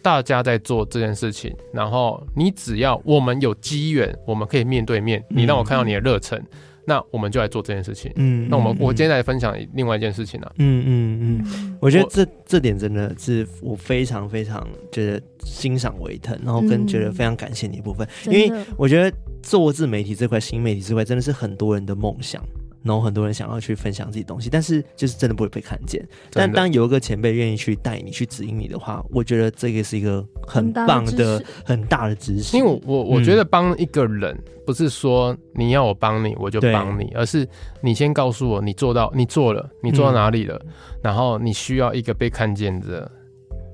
[0.00, 6.42] 大家在做这件事情，然后你只要我们有机缘，我们可以面对面，你让我看到你的热忱。
[6.90, 8.10] 那我们就来做这件事情。
[8.16, 10.52] 嗯，那我们我今天来分享另外一件事情呢、啊。
[10.58, 22.44] 嗯嗯嗯，我觉得这这点真的是我非常非常觉得欣赏维腾，然后跟觉得非常感谢你一部分，因为我觉得做自媒体这块、新媒体这块真的是很多人的梦想。
[22.82, 26.02] 然后很多人想要去分享自己东西，但是就是真的不会被看见。
[26.32, 32.56] 但当有一个前辈愿意去带你、去指引你的话，我觉得这个是一个很棒的、很大的支持。
[32.56, 34.34] 因为我我觉得帮一个人
[34.66, 37.46] 不是说你要我帮你我就帮你，而是
[37.82, 40.58] 你先告诉我你做到你做了，你做到哪里了，
[41.02, 43.10] 然后你需要一个被看见的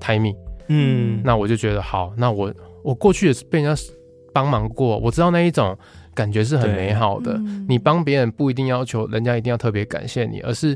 [0.01, 0.35] timing。
[0.67, 2.53] 嗯，那我就觉得好，那我
[2.83, 3.81] 我过去也是被人家
[4.33, 5.77] 帮忙过，我知道那一种。
[6.17, 7.33] 感觉是很美好的。
[7.33, 10.75] 嗯、你帮别人不一定要求人家一定要特别感谢你，而是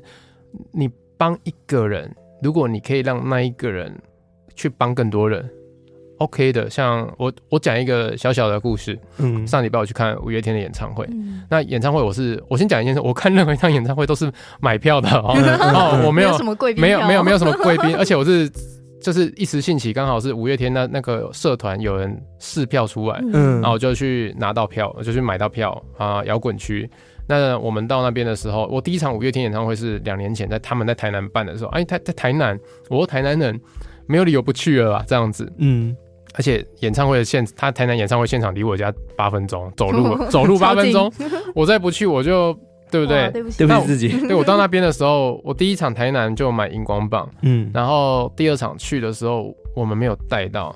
[0.72, 0.88] 你
[1.18, 3.92] 帮一个人，如果你可以让那一个人
[4.56, 5.50] 去帮更多人
[6.20, 6.70] ，OK 的。
[6.70, 8.96] 像我，我讲一个小小的故事。
[9.18, 11.04] 嗯，上礼拜我去看五月天的演唱会。
[11.10, 15.34] 嗯、那演唱会我是，我先讲一件事，我看任何一场演唱会都是买票的哦。
[15.74, 18.48] 哦，我没有，没有什么贵宾，没有没有没有什么贵宾，而且我是。
[19.02, 26.90] 就是一时兴起，刚好是五月天那那个社团有人试票出来，嗯，然后我就去拿到票，我就去买到票啊，摇滚区。
[27.28, 33.60] 那我们到那边的时候，我第一场五月天演唱会是两年前在他们在台南办的时候，哎，他在台南，我说台南人
[34.08, 35.04] 没有理由不去了吧？
[35.08, 35.96] 这样子，嗯，
[36.36, 41.12] 而且演唱会的现，他台南演唱会现场离我家八分钟，走路走路八分钟，
[41.56, 42.58] 我再不去我就。
[42.92, 43.32] 对不对？
[43.32, 44.10] 对不起，对不起自己。
[44.28, 50.76] 对，我到那边的时候，我第一场台南就买荧光棒，嗯，然后第二场去的时候我们没有带到，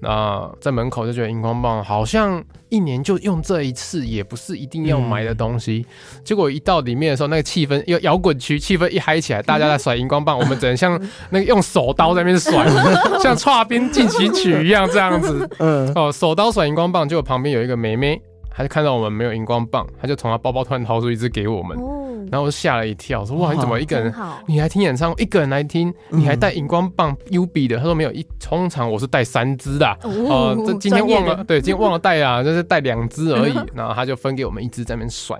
[0.00, 5.86] 那在门口就觉得荧光棒好像一年就用这一次，也不是一定要买的东西。
[5.88, 11.00] 嗯、结果一到里面的时候，那个气氛，摇摇滚区气氛一嗨起来，大家在甩荧光棒，我们只能像
[11.30, 12.66] 那个用手刀在那边甩，
[13.22, 15.48] 像 跨冰进行曲一样这样子。
[15.58, 18.20] 嗯，哦，手刀甩荧光棒，结果旁边有一个妹妹，
[18.56, 21.76] 她就看到我们没有荧光棒，他就从他包包突然掏出一支给我们。
[21.78, 24.12] 哦然后我吓了一跳，说：“哇，你怎么一个人？
[24.48, 29.86] 你还听演唱会，一个人来听，你还带荧光棒 U B 的？”他说：“没有，一通常我是带三支的。
[30.02, 33.54] 哦，这今天忘了，对，今天忘了带啊，就是带两支而已。
[33.72, 35.38] 然后他就分给我们一支在那边甩。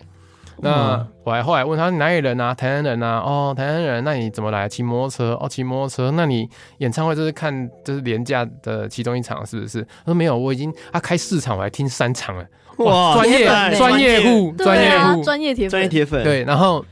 [0.59, 2.55] 那我还后来问他哪里人啊？
[2.55, 3.19] 台南人啊？
[3.19, 4.69] 哦，台南人，那你怎么来？
[4.69, 5.37] 骑摩托车？
[5.41, 6.13] 哦，骑摩托车。
[6.13, 6.49] 那你
[6.79, 9.83] 演唱会就是看就是廉价的其中一场是不是？
[9.83, 12.45] 他说没有，我已经他开四场，我还听三场了。”
[12.79, 13.47] 哇，专业
[13.77, 16.23] 专业户，专业户，专业铁专业铁粉。
[16.23, 16.85] 对，然后，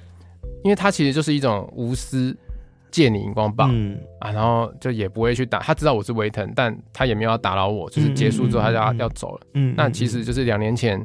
[0.62, 2.35] 因为他其实就是一种无私
[2.91, 3.99] 借你荧光棒，嗯。
[4.18, 9.41] 啊，然后就也不会去打，他知道我是维腾，但他也没有要打扰我，就是结束之后他就要要走了。
[9.53, 10.99] 嗯，那其实就是两年前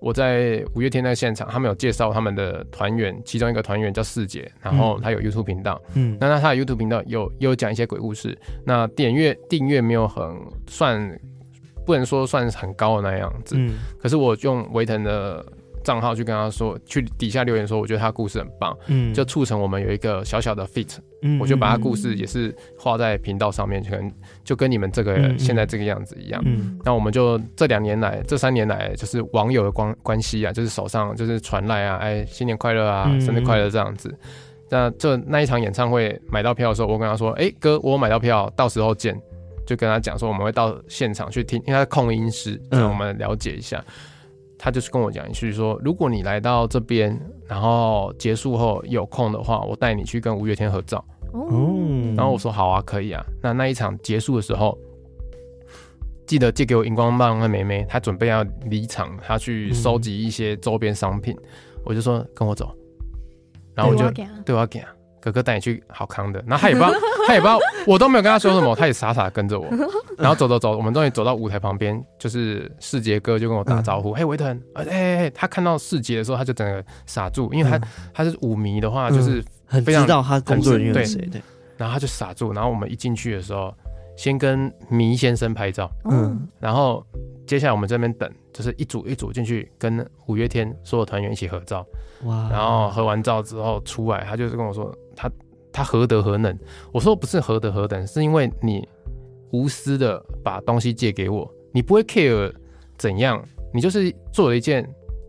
[0.00, 10.24] 我在五月天那个现场，他们有介绍他们的团员，其中一个团员叫四姐，然后他有 YouTube 频道，嗯，那那他的 YouTube 频道有有讲一些鬼故事，那点阅订阅没有很
[10.66, 11.18] 算。
[11.86, 15.44] 不能说算是很高的那样子，嗯，可是我用维腾的
[15.84, 24.12] 账号去跟他说，去底下留言说，我觉得他故事很棒，嗯，就促成我们有一个小小的 fit，嗯，我就把他故事也是画在频道上面，可能
[24.42, 34.12] 就跟你们这个现在这个样子一样，嗯，那我们就这两年来，这三年来就是网友的关关系啊，就是手上就是传来啊，哎，新年快乐啊，生日快乐这样子，
[34.68, 39.16] 那这那一场演唱会买到票的时候，我跟他说，哎，哥，我买到票，到时候见。
[39.66, 43.84] 就跟他讲说，我们会到现场去听，因为他是控音师，让我们了解一下。
[43.88, 43.92] 嗯、
[44.56, 51.04] 他就是跟我讲一句说，如果你来到这边，然后结束后有空的话，我带你去跟五月天合照。
[51.32, 53.22] 哦，然后我说好啊，可以啊。
[53.42, 54.78] 那那一场结束的时候，
[56.26, 61.34] 记得借给我荧光棒和妹妹，她准备要离场，她去收集一些周边商品。
[61.34, 61.48] 嗯、
[61.84, 62.72] 我就说跟我走，
[63.74, 64.08] 然后我就
[64.44, 64.88] 对我要给啊。
[65.20, 69.66] 哥哥带你去好康的，然后他也不知道， 他也不知道，我都没有跟他说什么，他也傻傻跟着我，
[70.16, 77.80] 然后走走走，我们终于走到舞台旁边，就是世杰哥就跟我打招呼，嘿维腾，哎哎哎，他看到世杰的时候，他就整个傻住，因为他
[78.14, 81.42] 他是舞迷的话，就是很知道他工作人员是谁，对，
[81.76, 83.74] 然后他就傻住，然后我们一进去的时候，
[84.16, 87.04] 先跟迷先生拍照，嗯，然后
[87.46, 91.84] 接下来我们这边等，就是一组一组进去跟五月天所有团员一起合照，
[92.24, 94.94] 哇，然后合完照之后出来，他就是跟我说。
[95.16, 95.30] 他
[95.72, 96.56] 他何德何能？
[96.92, 98.86] 我说不是何德何能，是因为你
[99.50, 102.52] 无私的把东西借给我，你不会 care
[102.96, 103.42] 怎样，
[103.74, 104.88] 你就是做了一件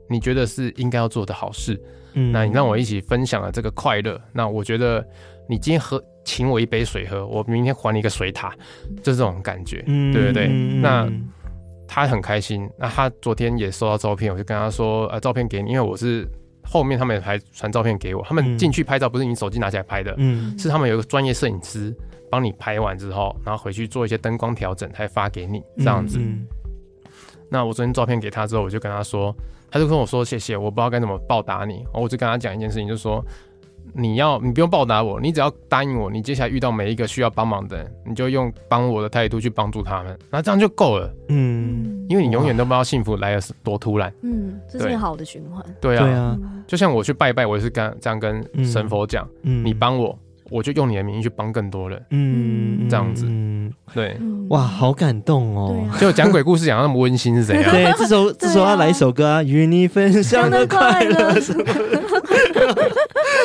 [0.10, 1.82] 你觉得是应该要做的好事。
[2.14, 5.06] 嗯，那你让我一起分享了这个快乐，那我觉得
[5.50, 8.54] 你今天喝请我一杯水喝，我明天还你一个水塔，
[9.04, 10.48] 就是这种感觉，嗯，对不对？
[10.82, 11.10] 那
[11.88, 12.70] 他很开心。
[12.78, 16.28] 那他昨天也收到照片，我就跟他说，呃，照片给你，因为我是。
[16.68, 21.96] 后面他们还传照片给我，他们进去拍照不是你手机拿起来拍的，嗯，是他们有一个专业摄影师
[22.30, 26.18] 帮你拍完之后，然后回去做一些灯光调整，才发给你这样子。
[26.20, 26.46] 嗯
[27.06, 27.12] 嗯、
[27.50, 29.34] 那我昨天照片给他之后，我就跟他说，
[29.72, 33.24] 他就跟我说谢谢，我不知道该怎么报答你，我就跟他讲一件事情，就是说。
[33.94, 41.14] 你要你不用报答我，你只要答应我，你接下来遇到每一个需要帮忙的人，你就用帮我的态度去帮助他们，那这样就够了。
[41.30, 44.14] 嗯，因为你永远都不知道幸福来的是多突然。
[44.22, 45.64] 嗯，这是一个好的循环。
[45.82, 50.18] 对啊，就像我去拜拜，我也是跟这样跟神佛讲，嗯，你帮我，
[50.50, 52.02] 我就用你的名义去帮更多人。
[52.12, 53.26] 嗯，这样子。
[53.28, 54.18] 嗯，对。
[54.50, 55.76] 哇，好感动哦！
[56.00, 57.70] 就讲鬼故事讲那么温馨是怎样？
[57.70, 61.34] 对，这首这首要来一首歌啊，与你分享的快乐。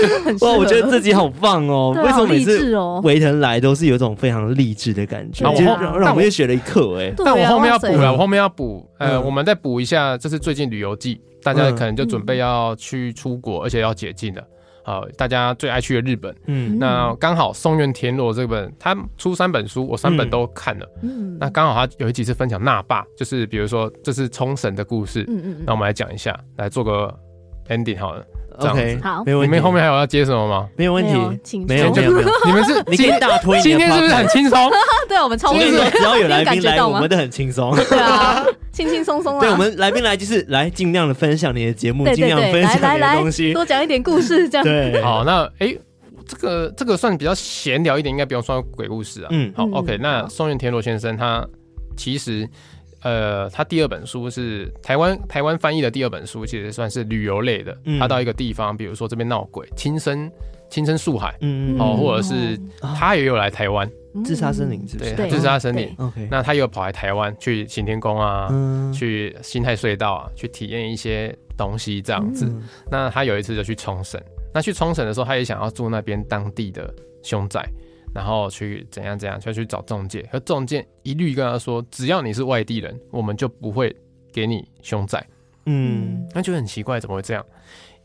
[0.40, 1.92] 哇，我觉得自己好棒哦！
[1.96, 5.44] 为什么每次维腾来都是有一种非常励志的感觉？
[5.44, 7.12] 让让我们又学了一课哎！
[7.24, 14.42] 但我后面要补了，我后面要补，呃，我们再补一下，这是最近旅游季，大家可能就准备要去出国，而且要解禁了。
[14.84, 27.14] 好，大家最爱去的日本，嗯，那刚好松原田螺这本他出三本书，我三本都看了，嗯，那刚好他有一集是分享那霸，就是比如说这是冲绳的故事，嗯嗯，那我们来讲一下，来做个
[27.68, 28.24] ending 好了。
[28.58, 29.50] OK，好，没问题。
[29.50, 30.68] 你们后面还有要接什么吗？
[30.76, 31.12] 没有问题，
[31.66, 32.28] 没有没有没有。
[32.46, 33.60] 你们是，你可以大推。
[33.60, 34.70] 今天是不是很轻松？
[35.08, 35.90] 对，我们超轻松。
[35.90, 37.74] 只要有来宾来，我们都很轻松。
[37.74, 39.40] 对啊，轻轻松松啊。
[39.40, 44.64] 对，我们来宾来就是来尽量的分享你的节目，尽量分享你的东西，多讲一点故事，这样。
[44.64, 45.76] 对，好，那哎，
[46.26, 49.28] 这个这个算比较闲聊一点，应该不用说鬼故事啊。
[49.30, 49.98] 嗯，好，OK。
[50.00, 51.46] 那松原田螺先生他
[51.96, 52.48] 其实。
[53.02, 57.76] 呃，他第二本书是台湾台湾翻译的第二本书，其实算是旅游类的。
[57.98, 60.30] 他到一个地方，比如说这边闹鬼，亲身
[60.70, 63.90] 亲身树海，嗯哦，或者是他也有来台湾，
[64.24, 65.14] 自杀森林是不是？
[65.14, 65.94] 对，自杀森林。
[65.98, 68.48] OK，那他又跑来台湾去行天宫啊，
[68.94, 72.50] 去新泰隧道啊，去体验一些东西这样子。
[72.90, 74.20] 那他有一次就去冲绳，
[74.54, 76.92] 那去冲绳的时候，他也想要住那边当地的
[77.22, 77.68] 凶宅，
[78.14, 83.94] 然后去怎样怎样，就去找中介，和中介一律跟他说，只要你是外地人，我们就不会
[84.32, 85.26] 给你凶宅。
[85.66, 87.44] 嗯，那就很奇怪，怎么会这样？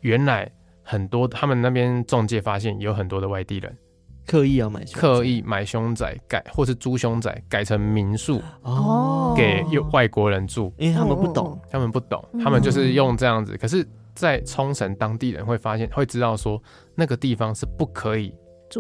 [0.02, 0.52] 原来。
[0.90, 3.78] 很多他们那边中介发现有很多的外地人。
[4.26, 8.42] 刻意要买刻意买凶宅改或是租凶宅改成民宿。
[8.62, 13.58] 哦，给外国人住，因为他们不懂，他们不懂，他们就是用这样子。
[13.58, 13.86] 可是，
[14.16, 16.58] 在冲绳当地人会发现会知道说
[16.96, 18.34] 那个地方是不可以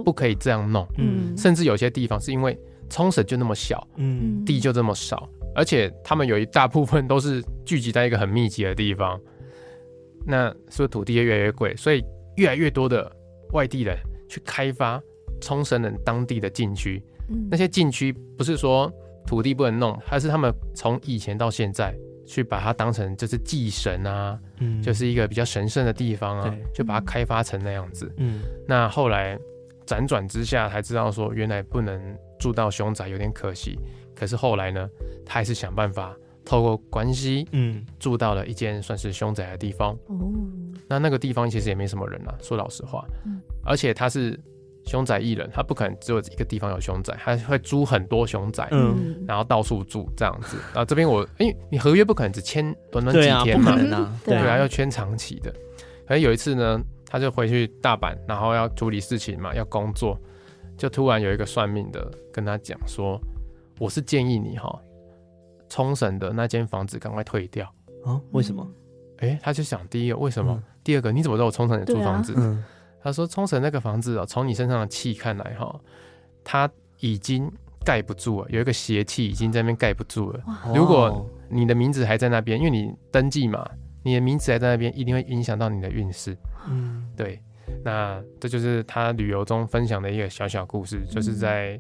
[0.03, 2.57] 不可以这样弄，嗯，甚至有些地方是因为
[2.89, 9.19] 冲绳就那么小，嗯，地就这么少，而且他们有一大部分都是聚集在一个很密集的地方。
[10.29, 12.03] 那是不是土地也越来越贵，所以
[12.35, 13.09] 越来越多的
[13.53, 13.95] 外地人
[14.27, 15.01] 去开发
[15.39, 17.01] 冲绳人当地的禁区。
[17.29, 18.91] 嗯、那些禁区不是说
[19.25, 28.11] 土地不能弄，还是他们从以前到现在去把它当成就是祭神啊，嗯、就是一个比较神圣的地方啊，就把它开发成那样子。
[28.17, 29.39] 嗯，那后来
[29.87, 33.79] 辗转之下才知道说，原来不能住到凶宅有点可惜。
[34.13, 34.87] 可是后来呢，
[35.25, 36.15] 他还是想办法。
[36.49, 39.91] 透过关系，嗯，住到了一间算是凶宅的地方。
[40.05, 40.31] 哦，
[40.87, 43.05] 那那个地方其实也没什么人啊，说老实话。
[43.25, 44.39] 嗯，而且他是
[44.85, 50.55] 凶宅艺人，他不可能只有一个地方有凶宅，他会租很多凶宅，嗯，然后到处住这样子。
[50.67, 53.75] 然后这边我，因为你合约不可能只签短短几天嘛，
[54.23, 55.53] 对啊，要签长期的。
[56.07, 60.19] 可是有一次呢，他就回去大阪，然后要处理事情嘛，要工作，
[60.77, 63.19] 就突然有一个算命的跟他讲说
[63.79, 64.79] ：“我是建议你哈。”
[65.69, 67.65] 冲绳的那间房子赶快退掉
[68.05, 68.21] 啊？
[68.31, 68.65] 为什么？
[69.17, 70.53] 哎、欸，他就想第一个为什么？
[70.53, 72.31] 嗯、第二个你怎么知道我冲绳也租房子？
[72.35, 72.63] 啊嗯、
[73.03, 75.77] 他说冲绳那个房子哦，从你身上的气看来哈，
[76.43, 77.51] 它已经
[77.83, 80.41] 盖不住了，有一个邪气已经在那边盖不住了。
[80.73, 83.69] 如果你的名字还在那边，因为你登记嘛，
[84.03, 86.37] 你的名字还在那边，一定会影响到你的运势。
[86.67, 87.39] 嗯，对。
[87.83, 91.79] 那这就是他旅游中分享的一个小小故事，就是在。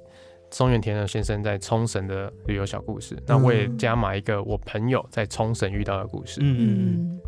[0.49, 6.39] 松原田的先生在冲绳的旅游小故事，嗯、那我也加码一个我朋友在冲绳遇到的故事。
[6.41, 7.19] 嗯嗯，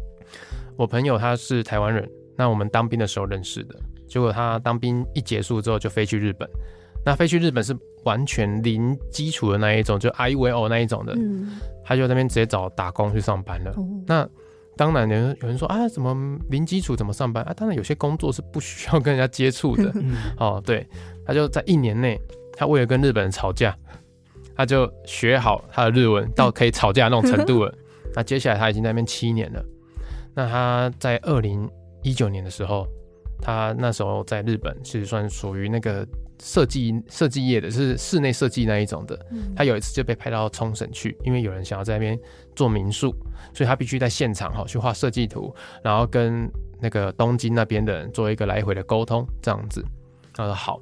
[0.77, 3.75] 我朋友他是台湾人，那我们当兵的时候认识的，
[4.07, 6.49] 结果他当兵一结束之后就飞去日本，
[7.05, 13.73] 那飞去日本是完全零基础的那一种，就 I V O 那一种的，嗯、他就在那边直接找打工去上班了。
[13.75, 14.29] 哦、那
[14.79, 16.15] 当然有人有人说啊，怎么
[16.49, 17.53] 零基础怎么上班啊？
[17.53, 19.91] 当然有些工作是不需要跟人家接触的。
[19.99, 20.87] 嗯、哦，对，
[21.25, 22.17] 他就在一年内。
[22.53, 23.77] 他为了跟日本人吵架，
[24.55, 27.73] 他就学好他的日文到可以吵架那种程度了。
[28.15, 29.61] 那接下来他已经在那边七年了。
[30.33, 31.69] 那他在二零
[32.01, 32.87] 一九年的时候，
[33.41, 36.07] 他那时候在日本是算属于那个
[36.41, 39.19] 设计设计业的，是室内设计那一种的。
[39.55, 42.17] 他有一次就被派到冲绳去，因为有人想要在那边
[42.55, 43.13] 做民宿，
[43.53, 46.49] 所以他必须在现场哈去画设计图，然后跟
[46.81, 49.83] 那个东京那边的人做一个来回的沟通，这样子。
[50.33, 50.79] 他说好，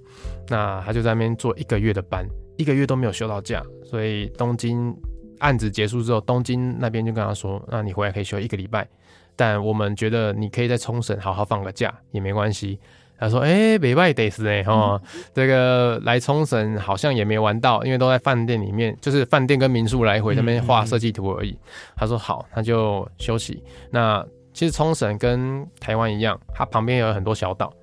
[0.49, 2.27] 那他就在那边做一个月的班，
[2.57, 4.95] 一个月都没有休到假，所以东京
[5.39, 8.87] 案子结束之后，东京那边就跟他说，那你回来可以休一个礼拜，
[9.35, 12.79] 但我们觉得你可以在冲绳好好放个假也没关系。
[13.19, 15.01] 他说，哎、欸，礼拜得是哎哈，
[15.33, 21.57] 这个来冲绳好像也没玩到，因为都在饭店里面，就是饭店跟民宿来回那边画设计图而已。
[21.95, 23.63] 他说好，那就休息。
[23.89, 27.73] 那其实冲绳跟台湾一样，它旁边有很多小岛。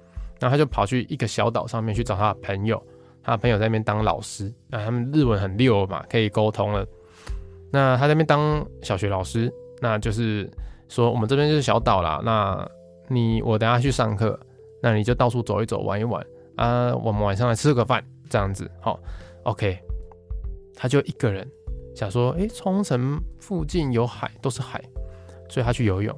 [0.40, 2.82] 然后他就跑去一个小岛上面去找他的朋友，
[3.22, 6.84] 他的朋友在那边当老师，那，他们日文很溜嘛，可以沟通了。
[7.72, 10.50] 那他在那边当小学老师，那就是
[10.88, 12.68] 说我们这边就是小岛啦，那
[13.08, 14.38] 你我等下去上课，
[14.84, 16.22] 那你就到处走一走，玩一玩
[16.56, 19.00] 啊，我们晚上来吃个饭，这样子，好
[19.44, 19.78] ，OK。
[20.76, 21.48] 他就一个人
[21.96, 24.78] 想说，诶，冲绳附近有海，都是海，
[25.48, 26.14] 所以他去游泳。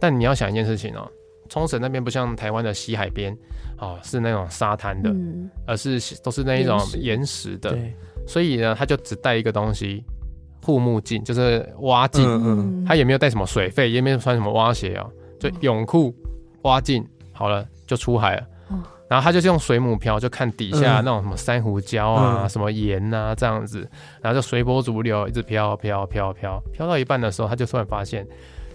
[0.00, 1.08] 但你要想一件事情哦。
[1.48, 3.34] 冲绳那边不像台湾的西海边，
[3.78, 7.78] 哦，是那种沙滩的，嗯、而是都是那一种岩石的，
[8.26, 10.04] 所以呢，他就只带一个东西，
[10.62, 16.14] 护目镜，就是蛙镜，嗯嗯、他也没有带什么水费，也没有穿什么蛙鞋哦，就泳裤、
[16.64, 17.02] 蛙镜，
[17.32, 18.42] 好了，就出海了。
[18.68, 18.78] 哦、
[19.08, 23.80] 然后他就是用水母漂，就看底下那种什么珊瑚礁啊、嗯、什么盐啊这样子，
[24.22, 28.24] 然后就随波逐流，一直漂漂漂漂漂到一半的时候，他就突然发现，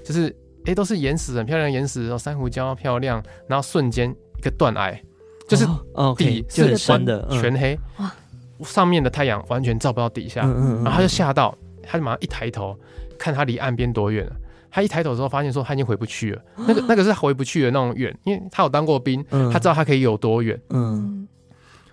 [0.03, 0.35] 就是。
[0.65, 4.97] 哎、欸，都是岩石，很漂亮的岩石，然后珊瑚礁漂亮，然后瞬间一个断崖，
[5.45, 5.67] 就是
[6.15, 8.09] 底是很深的，全黑，哇，
[8.61, 11.53] 上面的太阳完全照不到底下，然后他就吓到，
[11.85, 12.79] 他就马上一抬头
[13.19, 14.31] 看他离岸边多远了，
[14.73, 16.41] 他一抬头的时候，发现说他已经回不去了。
[16.67, 20.59] 那个那个是回不去的那种远，因为他有当过兵，他知道他可以有多远。
[20.71, 21.27] 嗯，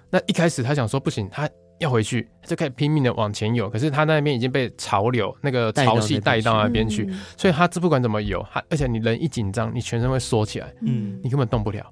[0.09, 1.47] 那一开始他想说不行，他
[1.79, 3.69] 要回去，他就开始拼命的往前游。
[3.69, 7.07] 可是他那边已经被潮流那个潮汐带到那边去，
[7.37, 11.85] 所以他这不管怎么游，他而且你人一紧张，你全身会缩起来，嗯，你根本动不了。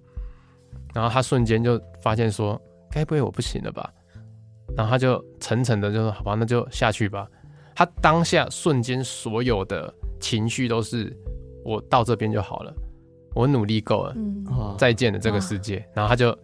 [0.94, 2.58] 然后他瞬间就发现说，
[2.90, 3.92] 该不会我不行了吧？
[4.74, 7.28] 然后他就沉沉的就说好吧，那就下去吧。
[7.74, 9.92] 他当下瞬间所有的。
[10.20, 11.14] 情绪都是
[11.64, 12.74] 我到这边就好了，
[13.34, 15.84] 我努力够了，嗯、再见了这个世界。
[15.94, 16.36] 然后他就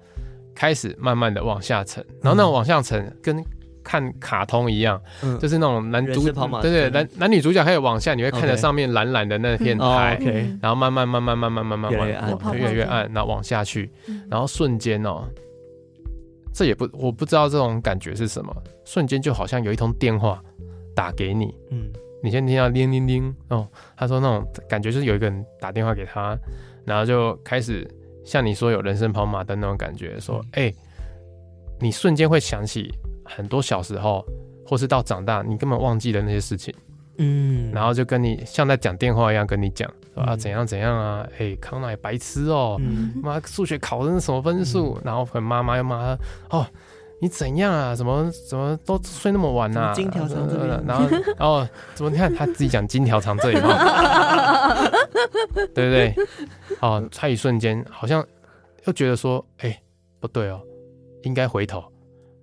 [0.54, 3.44] 开始慢慢的往下沉，然后那种往下沉跟
[3.82, 6.22] 看卡通一样，嗯、就是那种男主
[6.62, 10.58] 对对男男女主角开始往下，你会看着上面蓝蓝的那片海，Okay.
[10.62, 13.90] 然后慢慢慢慢慢慢慢慢慢越来越暗，然后往下去，
[14.30, 15.24] 然后瞬间哦，
[16.54, 18.54] 这也不我不知道这种感觉是什么，
[18.84, 20.42] 瞬间就好像有一通电话
[20.94, 21.90] 打给你，嗯。
[22.24, 26.34] 你先听到铃铃铃哦，他说那种感觉就是有一个人打电话给他，
[26.86, 27.86] 然后就开始
[28.24, 30.74] 像你说有人生跑马灯那种感觉，说哎、欸，
[31.78, 32.90] 你瞬间会想起
[33.26, 34.24] 很多小时候，
[34.66, 36.72] 或是到长大你根本忘记的那些事情，
[37.18, 42.80] 嗯，然后就跟你像在讲电话一样跟你讲说啊怎样怎样啊，哎、欸、康乃白痴哦，
[43.22, 46.16] 妈数、嗯、学考的是什么分数，嗯、然后妈妈又骂
[46.48, 46.66] 他哦。
[47.20, 47.94] 你怎样啊？
[47.94, 49.94] 怎么怎么都睡那么晚呐、啊？
[49.94, 51.08] 金条长这里，然后
[51.38, 53.68] 然后怎么你看他自己讲金条长这里吗？
[55.74, 56.14] 对不对？
[56.80, 58.24] 哦，他一瞬间好像
[58.84, 59.82] 又觉得说，哎、欸，
[60.20, 60.60] 不对哦，
[61.22, 61.82] 应该回头，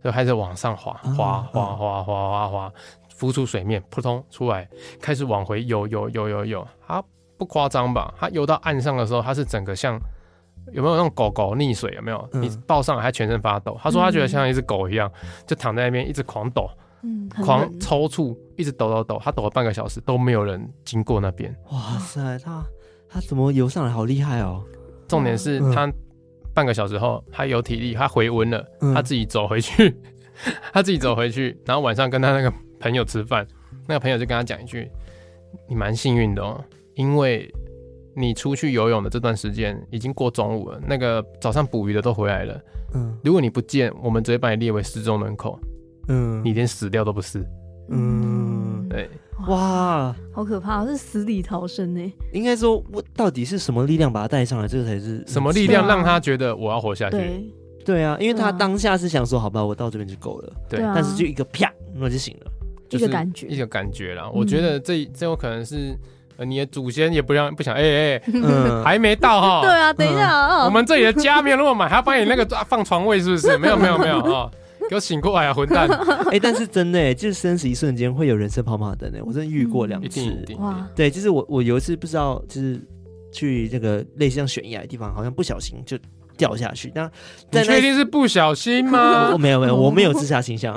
[0.03, 2.73] 就开始往上滑，滑滑滑滑滑滑，
[3.15, 4.67] 浮出水面，扑通出来，
[4.99, 6.67] 开始往回游游游游游。
[6.87, 7.03] 他
[7.37, 8.11] 不夸张吧？
[8.17, 9.99] 他游到岸上的时候，他是整个像。
[10.71, 11.93] 有没有那种狗狗溺水？
[11.95, 12.29] 有没有？
[12.33, 13.77] 你抱上来，它全身发抖。
[13.81, 15.11] 他说他觉得像一只狗一样，
[15.45, 16.69] 就躺在那边一直狂抖，
[17.43, 19.19] 狂抽搐，一直抖抖抖。
[19.21, 21.53] 他抖了半个小时都没有人经过那边。
[21.71, 22.63] 哇塞，他
[23.09, 23.91] 他怎么游上来？
[23.91, 24.63] 好厉害哦！
[25.07, 25.91] 重点是他
[26.53, 29.95] 半个小时后，他有体力，他回温了，他自己走回去，
[30.71, 33.45] 他自己走回去，然后晚上跟他那个朋友吃饭，
[33.87, 34.89] 那个朋友就跟他讲一句
[35.67, 36.63] ：“你蛮幸运的哦，
[36.95, 37.53] 因为。”
[38.13, 42.61] 你出去游泳的这段时间已经过中午了，那个早上捕鱼的都回来了。
[42.93, 45.57] 嗯，如果你不见，我们直接把你列为失踪人口。
[46.09, 47.45] 嗯，你连死掉都不是。
[47.89, 49.09] 嗯，对，
[49.47, 52.13] 哇，好可怕，是死里逃生呢。
[52.33, 54.67] 应该说，我到底是什么力量把他带上来？
[54.67, 57.17] 这个才是什么力量让他觉得我要活下去？
[57.17, 57.53] 对，
[57.85, 60.53] 对啊，因为他当下是想说，好吧，我到这边就够了。
[60.69, 62.51] 对，但是就一个啪，那就醒了，
[62.89, 64.29] 一个感觉，一个感觉啦。
[64.33, 65.95] 我觉得这这有可能是。
[66.45, 69.61] 你的祖先也不让不想哎哎，欸欸嗯、 还没到哈。
[69.67, 73.57] 对啊，等一下啊，我们这里的家没有那么满，还要帮你那个放床位是不是？
[73.57, 74.49] 没有没有没有啊，
[74.89, 75.87] 给我醒过来啊，混蛋！
[76.27, 80.07] 哎、欸，但是真的哎，就是生死一瞬间会有人生跑马灯呢，我真的遇过两次。
[80.07, 82.79] 嗯、一定一定哇，对，就是我我有一次不知道，就是
[83.31, 85.97] 去那个类似像悬崖的地方，好像不小心就。
[86.41, 87.07] 掉下去，那
[87.51, 89.29] 你确定是不小心吗？
[89.37, 90.75] 没有没有， 我没有自杀倾向。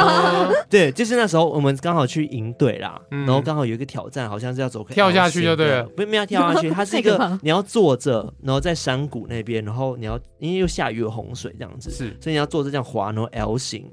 [0.70, 13.84] 对，就是那时候我们刚好去营队啦，然后刚好有一个挑战，好像是要走跳下去就对了，不没有跳下去，它是一个你要坐着，然后在山谷那边，然后你要因为又下雨有洪水这样子，是，所以你要坐着这样滑，然后 L 型，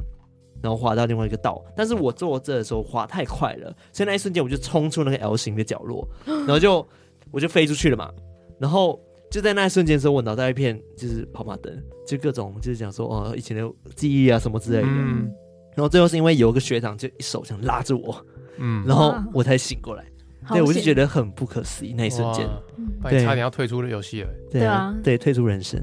[0.63, 1.61] 然后滑到另外一个道。
[1.75, 6.87] 但是我坐着的时候滑太快了，所以那一瞬间我就冲出那个 L 型的角落，然后就
[7.31, 8.09] 我就飞出去了嘛，
[8.57, 8.97] 然后。
[9.31, 11.73] 就在那一瞬间的时候，我脑袋一片就是跑马灯，
[12.05, 14.87] 就各种就是讲说哦，以前的记忆啊什么之类的。
[14.87, 15.31] 嗯、
[15.73, 18.25] 然后最后是因为有一个学长就一手想拉着我，
[18.57, 20.03] 嗯，然后我才醒过来。
[20.49, 22.45] 哇对，我就觉得很不可思议那一瞬间，
[23.03, 24.29] 对，差点要退出了游戏了。
[24.51, 25.81] 对啊，对，退出人生。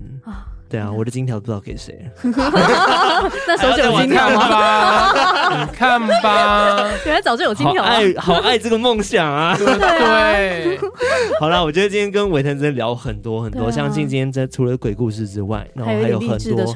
[0.69, 1.99] 对啊，我的金条不知道给谁。
[2.23, 5.59] 那时候就有金条吗？
[5.61, 7.83] 你看吧， 原来早就有金条。
[7.83, 9.57] 爱，好爱这个梦想啊！
[9.59, 10.79] 对。
[11.41, 16.75] 好了，我觉得今天跟伟腾真的聊很多很多，相信今天在除了鬼故事之外，然后还有很多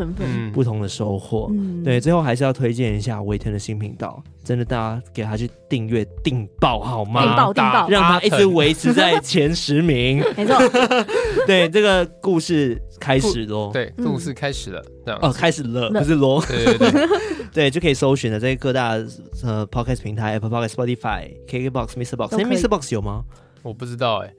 [0.55, 1.51] 不同的收获。
[1.85, 7.23] 对，最后还是要推荐一下伟腾的新频道，真的大家给他去订阅订爆好吗？
[7.23, 10.25] 订爆订爆，让他一直维持在前十名。
[10.37, 10.57] 没错。
[11.47, 13.71] 对，这个故事开始喽。
[13.73, 17.09] 对，故事开始了，这样哦，开始了，不是喽，对对对，
[17.53, 18.93] 对，就可以搜寻了，在各大
[19.43, 22.17] 呃 Podcast 平台，Apple Podcast、Spotify、KKBox、Mr.
[22.17, 22.69] Box，哎，Mr.
[22.69, 23.25] Box 有吗？
[23.63, 24.33] 我不知道哎。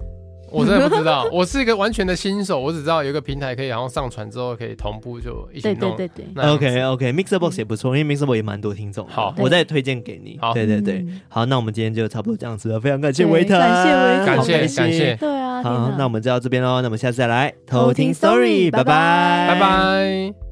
[0.53, 5.95] 我真的不知道，我是一个完全的新手，我只知道有一个平台可以，然后上传之后可以同步就一起弄。
[5.95, 6.43] 对对对对。
[6.43, 9.07] OK OK，Mixer Box 也不错，因为 Mixer Box 也蛮多听众。
[9.07, 10.37] 好，我再推荐给你。
[10.39, 11.05] 好，对对对。
[11.27, 15.15] 好，那我们今天就差不多这样子了，非常感谢维特，感谢维特，感谢感谢。
[15.15, 15.63] 对啊。
[15.63, 20.42] 好，那我们就到这边喽，那我们下次再来偷听 Story，拜拜，拜拜。